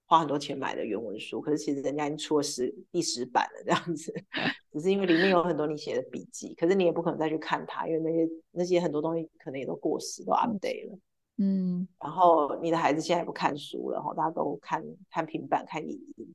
[0.06, 4.14] 花很多钱买的原文书，可是其实人家已经出了十第十版了，这样子，
[4.72, 10.98] 只是因为里面有很多你写的笔记，可是你也不可能再去看它，因为那些那些很多东西可能也都过时，都 update 了。
[11.38, 16.34] 嗯，然后你的孩子现在不看书了，哈，大家都看看平板、看影音。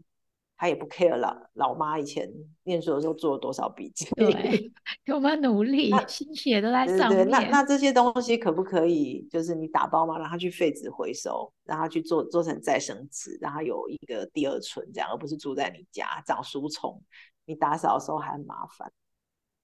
[0.62, 1.50] 他也不 care 了。
[1.54, 2.32] 老妈以前
[2.66, 4.06] 念书的时候做了多少笔记？
[4.12, 4.72] 对，
[5.06, 5.92] 有没有努力？
[6.08, 7.28] 心血都在上面。
[7.28, 17.02] 那那这些东西可不可以，就是你打包嘛，让他去废纸回收，让他去做做成再生纸，让他有一个第二春，这样，而不是住在你家长书虫，
[17.46, 18.92] 你打扫的时候还很麻烦。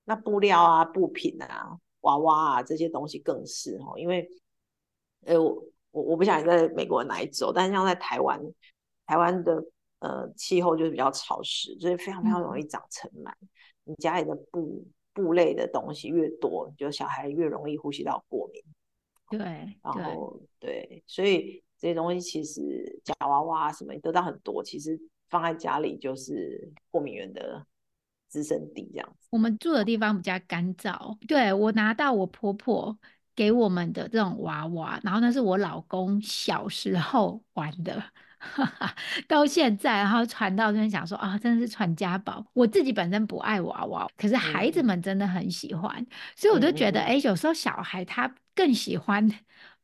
[0.04, 4.28] 那布料啊、布品啊、娃娃啊这些东西更是哦，因为
[5.28, 8.42] 呃，我我我不想在美国哪一州，但是像在台湾，
[9.06, 9.64] 台湾的。
[10.00, 13.32] 呃，气候就是比较潮湿，所以非常非常容易长尘螨。
[13.84, 18.62] 你家里的布布类的东西越多，就小孩越容易呼吸道过敏。
[19.30, 19.40] 对，
[19.82, 27.66] 然后对，所以这些东西其实假娃娃什么得到很多，其实放在家里就是过敏源的
[28.30, 29.28] 滋生地这样子。
[29.32, 32.98] 我们住的地方比较干燥，对我拿到我婆婆
[33.36, 38.04] 给我们的这种娃娃，然后那是我老公小时候玩的。
[39.28, 42.46] 到现在，然后传到这边想说啊，真的是传家宝。
[42.54, 46.06] 我自己本身不爱娃娃，可是孩子们真的很喜欢，
[46.36, 49.30] 所以我就觉得，哎，有时候小孩他更喜欢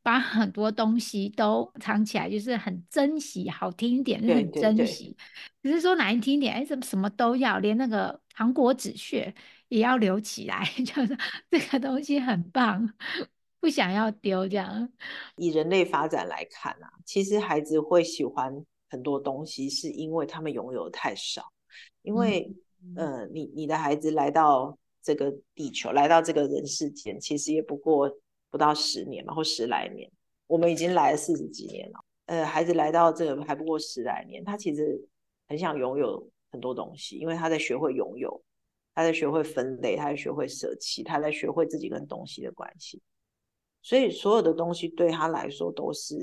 [0.02, 3.48] 把很多东西都藏起来，就是很珍惜。
[3.48, 5.16] 好听一点就是很珍惜，
[5.62, 9.34] 只是说难听点，哎，怎么什么都要，连那个糖果纸屑
[9.68, 11.16] 也要留起来， 就是
[11.50, 12.92] 这个东西很棒。
[13.64, 14.86] 不想要丢这样。
[15.36, 21.50] 以人类发展来看啊，其实孩子会喜欢很多东西，是因为他们拥有太少。
[22.02, 22.54] 因为，
[22.94, 28.14] 呃，你你的孩子来到这个地球，来到这个人世间，其实也不过
[28.50, 30.12] 不到十年嘛，或十来年。
[30.46, 32.04] 我们已经来了四十几年了。
[32.26, 35.02] 呃，孩子来到这个还不过十来年，他其实
[35.48, 38.44] 很想拥有很多东西，因为他在学会拥有，
[38.94, 43.00] 他在学会分类，他在学会舍弃，他在学会自己跟东西的关系。
[43.84, 46.16] 所以所有的东西对他来说都是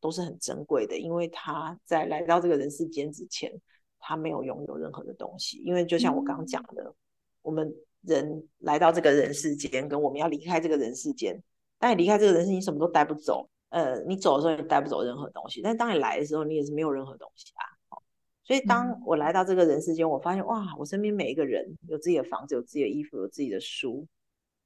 [0.00, 3.52] 都是很珍贵的，因为他在来到这个人世间之前，
[3.98, 5.58] 他没有拥有任何的东西。
[5.64, 6.94] 因为就像我刚刚讲的，
[7.42, 11.42] 我们人来到这个人世间，跟我们要离开这个人世间，
[11.80, 13.50] 当你离开这个人世，你什么都带不走。
[13.70, 17.98] 呃，你走的时候也带不走任何东西，但当你来的时候，你也是没有任何东西啊。
[18.44, 24.06] 所以当我来到这个人世间，我发现哇，我身边每一个人有自己的房子，有自己的衣服，有自己的书，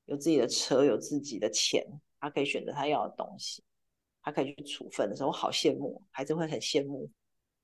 [0.05, 1.85] 有自己的车，有自己的钱。
[2.23, 3.65] 他可以选择他要的东西，
[4.23, 7.11] 他可以去处分的时候，我好羡慕孩子会很羡慕，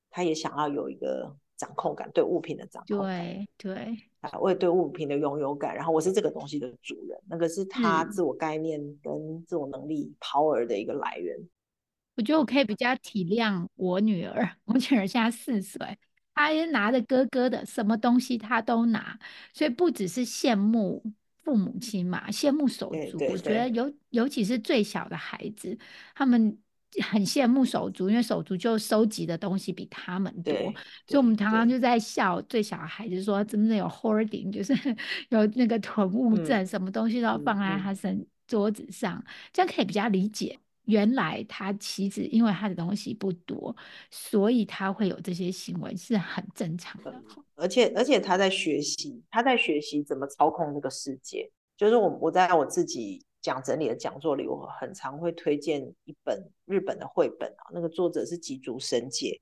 [0.09, 11.37] 他也想要有一个掌控感，对物品的掌控感，对对，啊，我也对物品的拥有感，然后我是这个东西的主人，那个是他自我概念跟自我能力 power 的一个来源。
[12.17, 15.97] 我觉得我可以比较体谅我女儿，我女儿现在四岁，
[16.33, 19.17] 她拿着哥哥的什么东西她都拿，
[19.53, 21.01] 所以不只是羡慕
[21.49, 23.17] 父母亲嘛，羡慕手足。
[23.29, 25.77] 我觉得尤尤其是最小的孩子，
[26.13, 26.57] 他们。
[27.03, 30.51] 很羡慕手足，因为手足就收集的东西比他们多，
[31.05, 34.73] 所以我们常常就在笑最小的孩子说，真的有 hoarding，就是
[35.29, 39.23] 有那个囤物症，什么东西都要放在他身桌子上，
[39.53, 40.57] 这样可以比较理解。
[40.89, 43.73] 原来他妻子因为他的东西不多，
[44.11, 47.23] 所以他会有这些行为是很正常的。
[47.55, 51.49] 而且而且他在学习，他在学习怎么操控这个世界。
[51.77, 53.23] 就是我我在我自己。
[53.41, 59.39] 讲整理的讲座里，我很常会推荐一本日本的绘本啊，那个作者是吉竹伸介，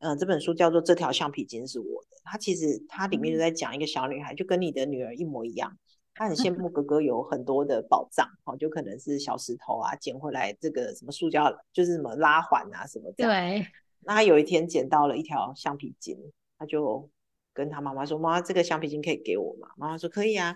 [0.00, 2.16] 嗯，这本书叫做《这条橡皮筋是我的》。
[2.24, 5.74] 它其实它里面就在讲一个小女孩，就跟你的女儿一模一样，
[6.18, 13.24] 她很羡慕哥哥有很多的宝藏，哦，就可能是小石头啊，捡回来这个什么塑胶，就是什么拉环啊什么的。
[13.24, 13.64] 对。
[14.00, 16.16] 那他有一天捡到了一条橡皮筋，
[16.58, 17.08] 他就
[17.52, 20.54] 跟他妈妈说：“妈妈，这个橡皮筋可以给我吗？”妈妈说：“可以啊。”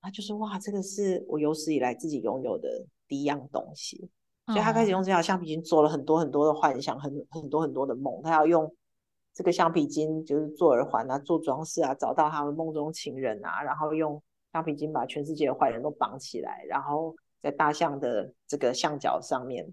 [0.00, 4.10] 他就说：“哇，这个是我有史以来自己拥有的第一样东西。”
[4.46, 8.20] 所以，他开始用这条橡皮筋做了很多很多的幻想，很很多很多的梦。
[8.22, 8.74] 他要用
[9.32, 14.20] 这个橡皮筋，就是做耳环啊，做装饰啊，找到他们梦中情人啊，然后用
[14.52, 19.66] 橡皮筋把全世界的坏人都绑起来，然后在大象的这个象脚上面，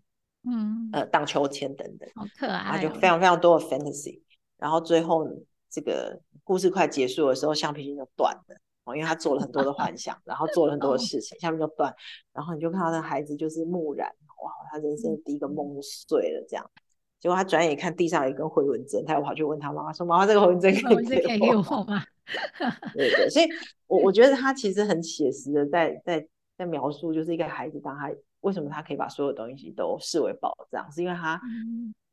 [0.50, 2.82] 嗯，呃，荡秋千等等，好可爱。
[2.82, 4.22] 就非常非常多的 fantasy。
[4.58, 5.28] 然后最后
[5.70, 8.56] 这个故事快结束的时候，橡皮筋就断了。
[8.86, 11.94] 哦因为他做了很多的幻想，然后做了很多的 事情，下面就断，
[12.34, 14.08] 然后你就看到那孩子就是木然，
[14.44, 16.72] 哇，他人生的第一个梦就碎了，这样。
[17.20, 22.02] 结果他转眼一看地上有一根回纹针，他又跑去问他妈妈说：“妈妈，这个回纹针可以给我吗？”
[22.96, 23.48] 对对，所以
[23.88, 26.28] 我我觉得他其实很写实的在在
[26.58, 28.12] 在描述，就是一个孩子当他
[28.42, 31.40] 为什么他可以把所有东西都视为宝藏，是因为他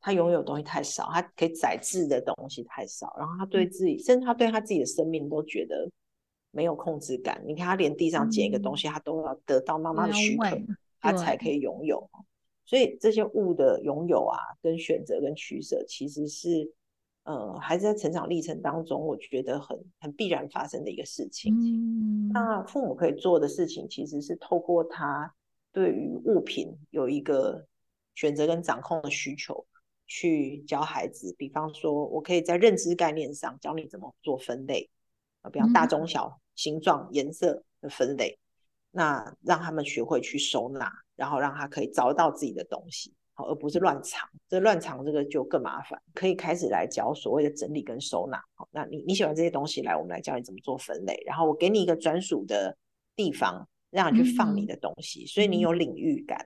[0.00, 5.90] 他拥有东西太少，他可以载制的东西太少，然后他对自己，甚至他对他自己的生命都觉得。
[6.52, 10.58] 没有控制感，你看他连地上捡一个东西，他都要得到妈妈的许可，
[10.98, 12.08] 他才可以拥有。
[12.64, 16.72] 所以这些物的拥有啊，跟选择跟取舍，其实是
[17.26, 22.30] 呃，孩子在成长历程当中，我觉得很很必然发生的一个事情。
[22.32, 25.34] 那父母可以做的事情，其实是透过他
[25.72, 27.66] 对于物品有一个
[28.14, 29.66] 选择跟掌控的需求，
[30.06, 31.34] 去教孩子。
[31.36, 34.88] 比方说，我可以在认知概念上教你怎么做分类
[35.42, 36.40] 啊，比方大中小。
[36.56, 38.38] 形状、颜色的分类，
[38.90, 44.28] 那让他们学会去收纳，然后让他可以找到自己的东西，好，而不是乱藏。
[44.48, 46.00] 这乱藏这个就更麻烦。
[46.14, 48.42] 可以开始来教所谓的整理跟收纳。
[48.54, 51.22] 好，那你你喜欢这些东西，来，我们来教你怎么做分类。
[51.26, 52.76] 然后我给你一个专属的
[53.14, 56.38] 地方，让你去放你的东西，所以你有领域感，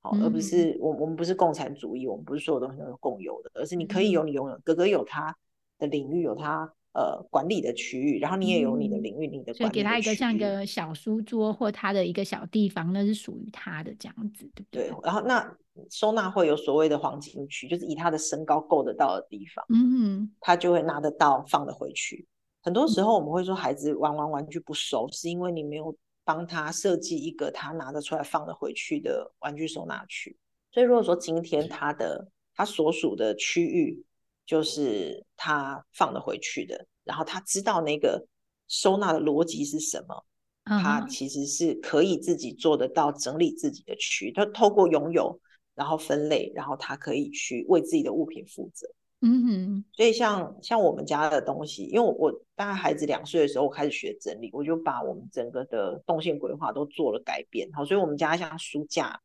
[0.00, 5.36] 好，而不是我我们不是共产主义，我们不是所有东西都是共有的，而是你可以有你拥有，哥哥有他
[5.78, 6.72] 的领域，有他。
[6.94, 14.88] 呃，管理的区域，然后你也有你的领域，你的所以给他一个像一个小书桌或他的一个小地方，那是属于他的这样子，对不对？
[14.88, 14.96] 对。
[15.02, 15.56] 然后那
[15.90, 22.24] 收纳会有所谓的黄金区，就是以他的身高够得到的地方，嗯，他就会拿得到，放得回去。
[22.62, 25.92] 很多时候我们会说孩子玩玩玩具不收，是因为你没有
[26.24, 30.36] 帮他设计一个他拿得出来放得回去的玩具收纳区。
[30.70, 34.04] 所以如果说今天他的他所属的区域。
[34.46, 38.26] 就是他放得回去的，然后他知道那个
[38.68, 40.24] 收纳的逻辑是什么，
[40.64, 44.30] 他其实是可以自己做得到整理自己的区。
[44.32, 45.40] 他透过拥有，
[45.74, 48.86] 然后分类，然后他可以去为自己的物品负责。
[49.22, 49.84] 嗯哼。
[49.92, 57.66] 所以像像我们家的东西，因为我我大概孩子两岁的时候，我开始学整理，我就把我们整个的动线规划都做了改变。
[57.72, 59.18] 好，所以我们家像书架、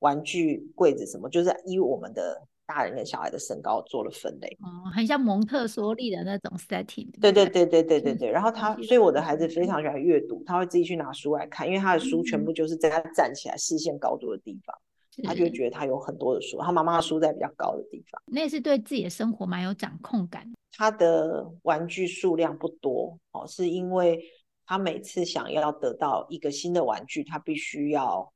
[0.00, 2.42] 玩具柜子什么，就是依我们的。
[2.68, 7.08] 大人跟小孩的身高做了分类，哦，很像蒙特梭利的那种 setting。
[7.18, 8.30] 对对对对对对对。
[8.30, 14.78] 然后他，所以我的孩子非常喜欢阅读，他会自己去拿书来看，因为他的书全部就是在他站起来视线高度的地方，
[15.24, 16.58] 他就会觉得他有很多的书。
[16.60, 20.46] 他妈妈的书在比较高的地方，那是对自己的生活蛮有掌控感。
[20.70, 24.22] 他的玩具数量不多哦，是因为
[24.66, 28.30] 他每次想要得到一个新的玩具，他必须要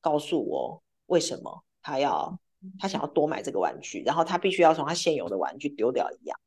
[0.00, 2.38] 告诉我为什么他要。
[2.78, 6.38] 他想要多买这个玩具，然后他必须要从他现有的玩具丢掉一样，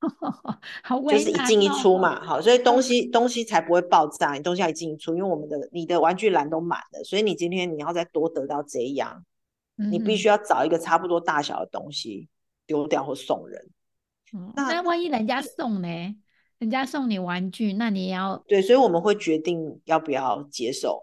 [0.82, 4.34] 好，就是一进一出嘛，好，所以东 西东西才不会爆炸。
[4.34, 9.24] 你东西要一进一出，因为我们的你的玩具栏都满了，所以你今天你要再多得到这样，
[9.76, 12.28] 你必须要找一个差不多大小的东西
[12.66, 13.70] 丢掉或送人。
[14.54, 15.88] 那万一人家送呢？
[16.58, 21.02] 人家送你玩具，那你也要对，所以我们会决定要不要接受。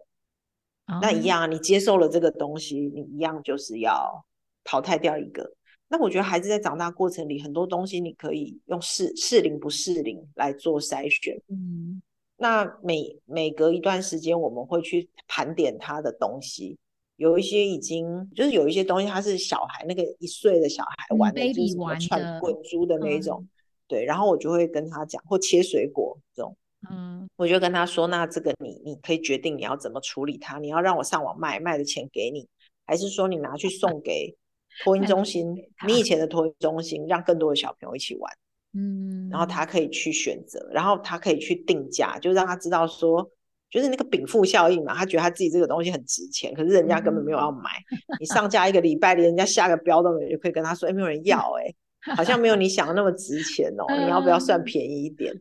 [1.00, 4.26] 那一样，你接受了这个东西，你一样就是要
[4.64, 5.54] 淘汰掉一个。
[5.88, 11.40] 那我觉得孩子在长大过程里，很多东西你可以用适适龄不适龄来做筛选。
[11.50, 12.02] 嗯，
[12.38, 16.78] 那每每隔一段时间，我们会去盘点他的东西，
[17.18, 23.48] 有一些已经就是有一些东西，他是小孩那个一岁的小孩玩的，就是什么串滚珠的那一种。
[23.88, 26.56] 对，然后我就会跟他讲，或切水果这种。
[26.90, 30.58] 嗯，我就跟他说，那这个你你可以决定你要怎么处理它。
[30.58, 32.48] 你要让我上网卖，卖的钱给你，
[32.88, 34.36] 还是说你拿去送给
[34.84, 35.56] 托婴中心？
[35.86, 38.34] 你以前的托婴中心，让更多的小朋友一起玩。
[38.76, 43.30] 嗯，然后他可以去选择，然后他可以去定价，就让他知道说，
[43.70, 44.96] 就是那个禀赋效应嘛。
[44.96, 47.70] 他觉得他自己这个东西很值钱，可是人家根本没有要买。
[48.20, 53.86] 你上架一个礼拜，连人家下个标都没有，就可以跟他说，哎，没有人要， 哎，好像没有你想的那么值钱哦。
[53.90, 55.32] 你要不要算便宜一点？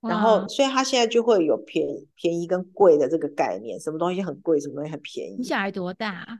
[0.00, 5.36] 然后，所以他现在就会有便宜便宜跟贵的这个概念，什么东西很贵，什么东西很便宜。
[5.38, 6.38] 你小孩多大？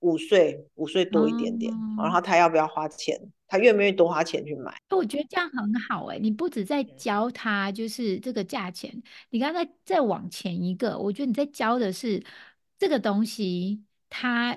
[0.00, 1.72] 五岁，五岁多一点点。
[1.98, 3.20] 然后他要不要花钱？
[3.48, 4.76] 他愿不愿意多花钱去买？
[4.90, 9.02] 我觉得这样很好哎，你不止在教他，就是这个价钱。
[9.30, 12.22] 你刚才再往前一个，我觉得你在教的是
[12.78, 14.56] 这个东西，他。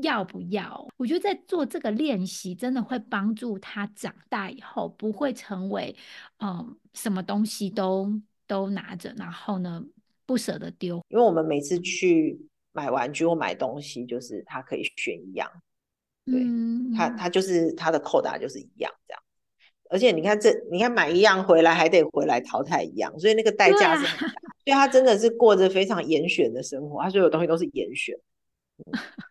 [0.00, 0.86] 要不要？
[0.96, 5.92] 我觉得在做这个练习，真的会帮助他长大以后不会成为，
[6.38, 8.08] 嗯，什么东西都
[8.46, 9.84] 都拿着，然后呢
[10.24, 11.04] 不舍得丢。
[11.08, 12.40] 因为我们每次去
[12.78, 15.50] 买玩具或买东西，就是他可以选一样，
[16.24, 16.46] 对
[16.96, 19.20] 他他就是他的扣打就是一样这样。
[19.90, 24.34] 而且你看这，你看买一样回来还得回来淘汰一样，所以那个代价是很大。
[24.64, 28.14] 所以他真的是过着非常严选的生活，他所有东西都是严选。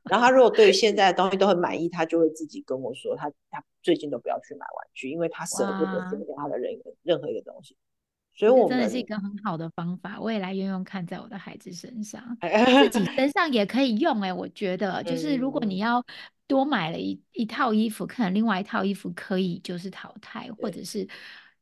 [0.09, 6.73] 然后他如果对现在的东西都很满意，他就会自己跟我说，他他最近都不要去买玩具，因为他舍不得丢掉他的任
[7.03, 7.77] 任何一个东西。
[8.37, 12.37] 所以，我真的是一个很好的方法，我也来用用看，在我的孩子身上，
[12.91, 14.21] 自己 身上也可以用。
[14.21, 16.05] 哎，我觉得就是如果你要
[16.45, 21.07] 多买了一一套衣服，可能另外一套衣服可以就是淘汰，或者是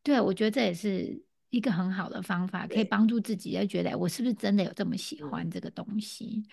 [0.03, 1.17] 对我觉得这也是
[1.49, 6.43] 一个很好的方法，可以帮助自己，要觉得我是不是真的有这么喜欢这个东西。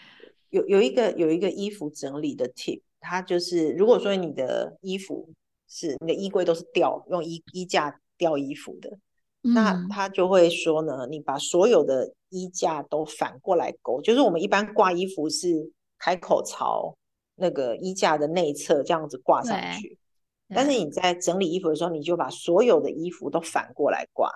[0.50, 5.28] 有有一个有一个衣服整理的 tip，它就是如果说你的衣服
[5.68, 8.98] 是你的衣柜都是吊用衣衣架吊衣服的，
[9.42, 16.96] 那他就会说呢，你把所有的衣架都反过来勾，就是我们一般挂衣服是开口朝
[17.34, 19.98] 那个衣架的内侧这样子挂上去，
[20.54, 24.30] 但是你在整理衣服的时候，你就把所有的衣服都反过来挂，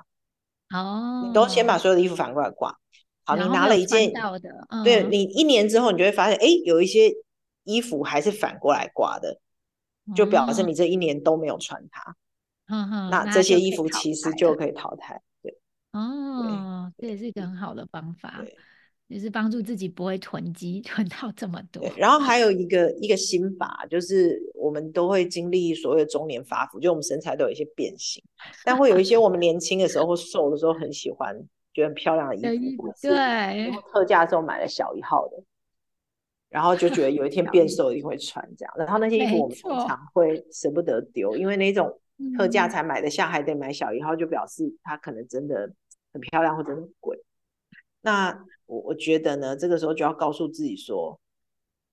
[0.75, 2.77] 哦，你都先把所有的衣服反过来挂。
[3.25, 4.13] 好，你拿了一件，
[4.85, 7.13] 对你一年之后，你就会发现，哎，有一些
[7.65, 9.39] 衣服还是反过来挂的，
[10.15, 12.17] 就表示你这一年都没有穿它。
[12.69, 15.21] 嗯哼，那这些衣服其实就可以淘汰。
[15.43, 15.59] 对，
[15.93, 18.45] 哦，这也是一个很好的方法，
[19.09, 21.83] 也是帮助自己不会囤积 囤到这么多。
[21.97, 28.23] 然后还有一个一个心法，就是我们都会经历所谓的中年发福，就我们身材都有一些变形，
[28.65, 31.37] 但会有一些我们年轻的时候或瘦的时候很喜欢。
[31.75, 35.37] 觉得很漂亮的衣服，对，特价的时候买了小一号的，
[36.49, 38.75] 然后就觉得有一天变瘦一定会穿这样。
[38.79, 42.01] 然后那些衣服我们通常会舍不得丢，因为那种
[42.37, 45.71] 特价才买的下还得买小一号，就表示它可能真的
[46.13, 47.19] 很漂亮或者很贵。
[48.01, 48.33] 那
[48.67, 51.19] 我我觉得呢，这个时候就要告诉自己说，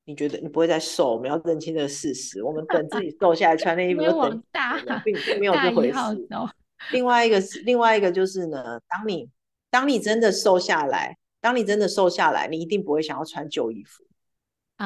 [0.06, 2.44] 你觉得你不会再瘦，我们要认清这个事实。
[2.44, 5.98] 我们等自己瘦下来穿那衣服，等大，并并没有这回事。
[6.92, 9.30] 另外一个是另外一个就是呢，当你
[9.70, 14.04] 当你真的瘦下来，当你真的瘦下来，你一定不会想要穿旧衣服。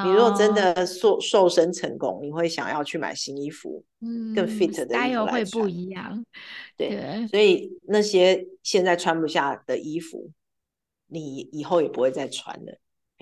[0.06, 6.26] 你如果真的瘦瘦身成功，你会想要去买新衣服，嗯，更 fit 的衣服会不一样。
[6.76, 6.90] 对，
[7.28, 10.30] 所以那些现在穿不下的衣服，
[11.08, 12.78] 你以后也不会再穿了。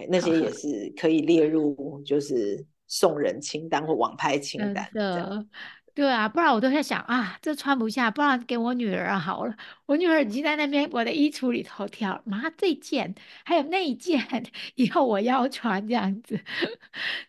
[0.09, 5.45] 那些也 是可以列入就是送人清单或网拍清单的。
[5.95, 9.55] 对啊，不然我都在想啊，这穿不下，不然给我女儿好了。
[9.85, 13.15] 我女儿已经在那边我的衣橱里头挑，妈这件
[13.45, 14.21] 还有那一件，
[14.75, 16.37] 以后我要穿这样子。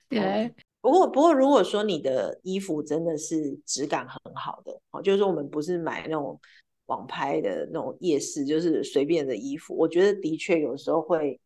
[0.09, 6.41] 对，不过不过如果说你的衣服真的是质感很好的，哦，就是说我们不是买那种
[6.87, 11.41] 网拍的那种夜市，就是随便的衣服，我觉得的确有时候会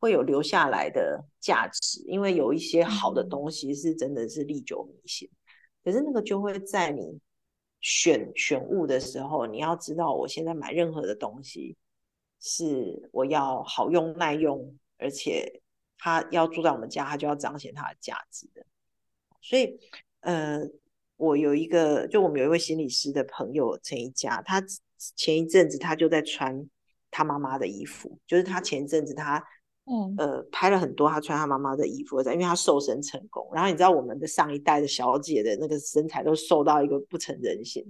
[0.00, 5.26] 会有留下来的价值，因为有一些好的东西是真的是历久弥新。
[5.84, 7.18] 可是那个就会在你
[7.80, 11.76] 选选物的时候，你要知道，我现在买任何的东西
[12.40, 15.60] 是我要好用耐用，而且
[15.96, 18.64] 它要住在我们家，它就要彰显它的价值的。
[19.40, 19.78] 所以，
[20.20, 20.60] 呃，
[21.16, 24.62] 我有一个，就我们有一位心理师的朋友陈一佳，他
[25.16, 26.68] 前一阵子他就在穿
[27.10, 29.42] 他妈妈的衣服，就是他前一阵子他，
[29.90, 33.48] 嗯呃拍了很多他穿他妈妈的衣服，在因为他瘦身成功。
[33.52, 37.84] 然后你知道我们的上一代的小姐的那个身材都瘦到一个不成人形。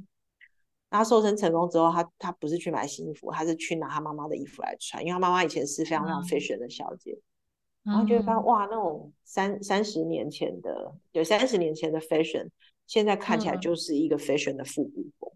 [0.90, 7.18] 他瘦身成功之后，她她不是去买新衣服，她是去拿她妈妈的衣服来穿，因为她妈妈以前是非常非常 fashion 的小姐。
[7.84, 12.48] 然后就会发现哇，那种三三十年前的，对三十年前的 fashion。
[12.86, 15.30] 现在看起来就是一个 fashion 的复古风，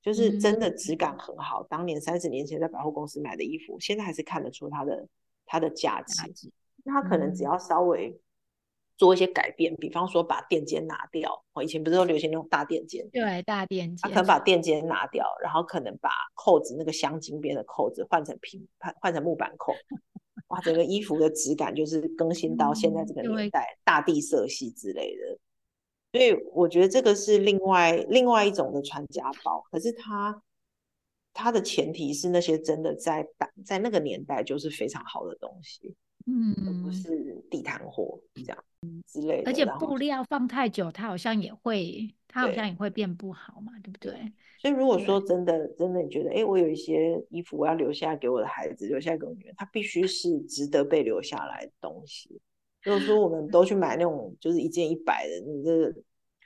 [0.00, 1.62] 就是真的质感很好。
[1.64, 5.06] 当年三十年前在百货公司买的衣服，现在还是看得出它的
[5.46, 6.22] 它的价值。
[6.84, 8.18] 那它可能只要稍微
[8.96, 11.44] 做一些改变，比方说把垫肩拿掉。
[11.52, 13.08] 我，以前不是都流行那种大垫肩？
[13.10, 13.98] 对，大垫肩。
[14.02, 19.72] 它可能把垫肩拿掉，然后可能把扣子那个镶金边的扣子换成平换换成木板扣。
[20.48, 25.38] 哇，整个衣服的质感就是更新到现在这个年代，大地色系之类的。
[26.12, 30.40] 所以我觉得这个是另外另外一种的传家宝，可是它
[31.34, 33.26] 它的前提是那些真的在
[33.64, 35.94] 在那个年代就是非常好的东西，
[36.26, 38.64] 嗯，不是地摊货这样
[39.06, 39.50] 之类的。
[39.50, 44.12] 而且布料放太久，它好像也会它好像也会变不好嘛，对不对？
[44.60, 52.40] 所以如果说真的真的你觉得，哎，我有一些衣服我要留下给我的孩子，留下给我女儿，它必须是值得被留下来的东西。
[52.82, 55.92] 如果说我们都去买那种就是一件一百的，你这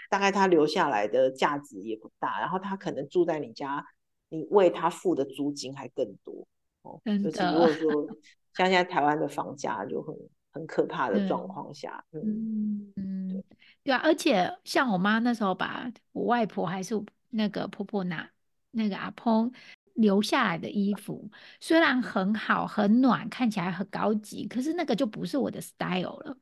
[0.08, 3.84] 大概它留下来的价值也不大，然后它可能住在你家，
[4.28, 6.46] 你为他付的租金还更多
[6.82, 7.00] 哦。
[7.04, 8.06] 就是如果说
[8.54, 10.14] 像现在台湾的房价就很
[10.50, 13.44] 很可怕的状况下，嗯嗯，对
[13.84, 17.00] 对啊，而且像我妈那时候把我外婆还是
[17.30, 18.28] 那个婆婆拿
[18.72, 19.50] 那个阿婆
[19.94, 26.36] 留下来的衣服，虽然很好很暖，看起来很高级，可是那个就不是我的 style 了。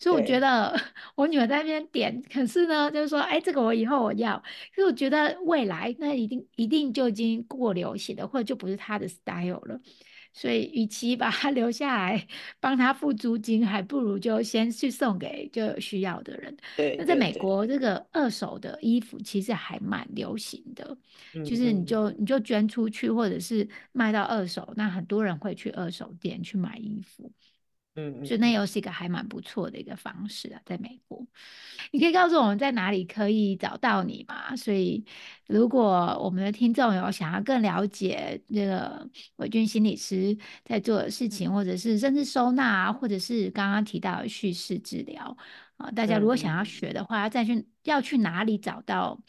[0.00, 0.74] 所以我觉得
[1.14, 4.36] 我女儿在那边点，可是呢，就是说，哎，这个我以后我要。
[4.74, 9.78] 可是我觉得未来那一定一定就已经过流行的，或者就不是她的 style 了。
[10.32, 12.26] 所以，与其把它留下来
[12.60, 16.56] 帮她付租金，还不如就先去送给就有需要的人。
[16.76, 16.96] 对。
[16.96, 20.96] 那在美国，这个二手的衣服其实还蛮流行的，
[21.44, 27.30] 就是你就你就捐出去，或者是卖到二手，那很多人会去二手店去买衣服。
[27.96, 31.26] 嗯，所以那又是一个还蛮不错的一个方式啊，在美国，
[31.90, 34.54] 你可以告诉我们在哪里可以找到你吗？
[34.54, 35.04] 所以，
[35.48, 45.36] 如果我们的听众有想要更了解这个伟军心理师在做的事情，或者是甚至收纳啊，或者是刚刚提到的叙事治疗
[45.76, 49.20] 啊，大家如果想要学的话，再去要去哪里找到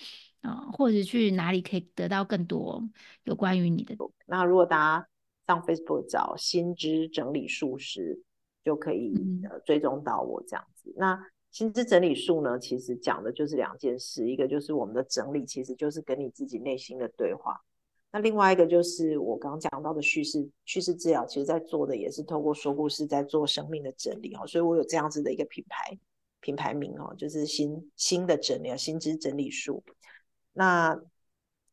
[0.42, 2.88] 啊，或者去哪里可以得到更多
[3.24, 3.96] 有关于你的？
[4.28, 5.08] 那如果大家
[5.48, 8.22] 上 Facebook 找心知整理术师。
[8.64, 9.14] 就可以
[9.50, 10.94] 呃追踪到我这样子。
[10.96, 11.20] 那
[11.52, 17.60] 心智整理术呢，其实讲的就是两件事，一个就是我们的整理，其实就是跟你自己内心的对话。
[18.10, 24.48] 那另外一个就是我刚刚讲到的叙事叙事治疗，其实在做的也是透过说故事在做生命的整理哦。
[24.48, 25.98] 所以我有这样子的一个品牌
[26.40, 29.84] 品牌名哦，就是新新的整理心智整理术。
[30.54, 30.98] 那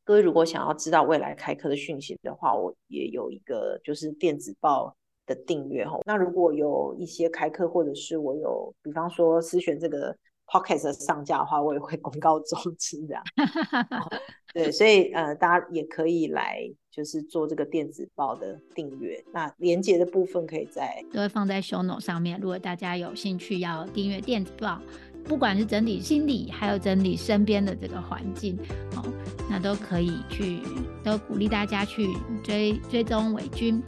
[0.02, 4.96] 各位如果想要知道未来开课的讯息的话，我也有一个就是电子报。
[5.28, 10.16] 的订阅哈，那如果有一些开课，或者是我有，比方说思璇这个
[10.46, 13.22] podcast 上架的话，我也会公告周知这样。
[14.54, 16.60] 对，所以呃，大家也可以来，
[16.90, 19.22] 就是做这个电子报的订阅。
[19.30, 22.40] 那连接的部分可以在都会放在 show note 上面。
[22.40, 24.80] 如果大家有兴趣要订阅电子报，
[25.24, 28.58] 不管是整理心理，还有整理身边的这个环境，
[28.96, 29.04] 哦，
[29.50, 30.60] 那都可以去，
[31.04, 32.08] 都鼓励大家去
[32.42, 33.82] 追追踪伟军。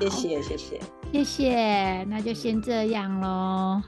[0.00, 0.80] 谢谢谢谢
[1.12, 3.82] 谢谢，那就先这样喽。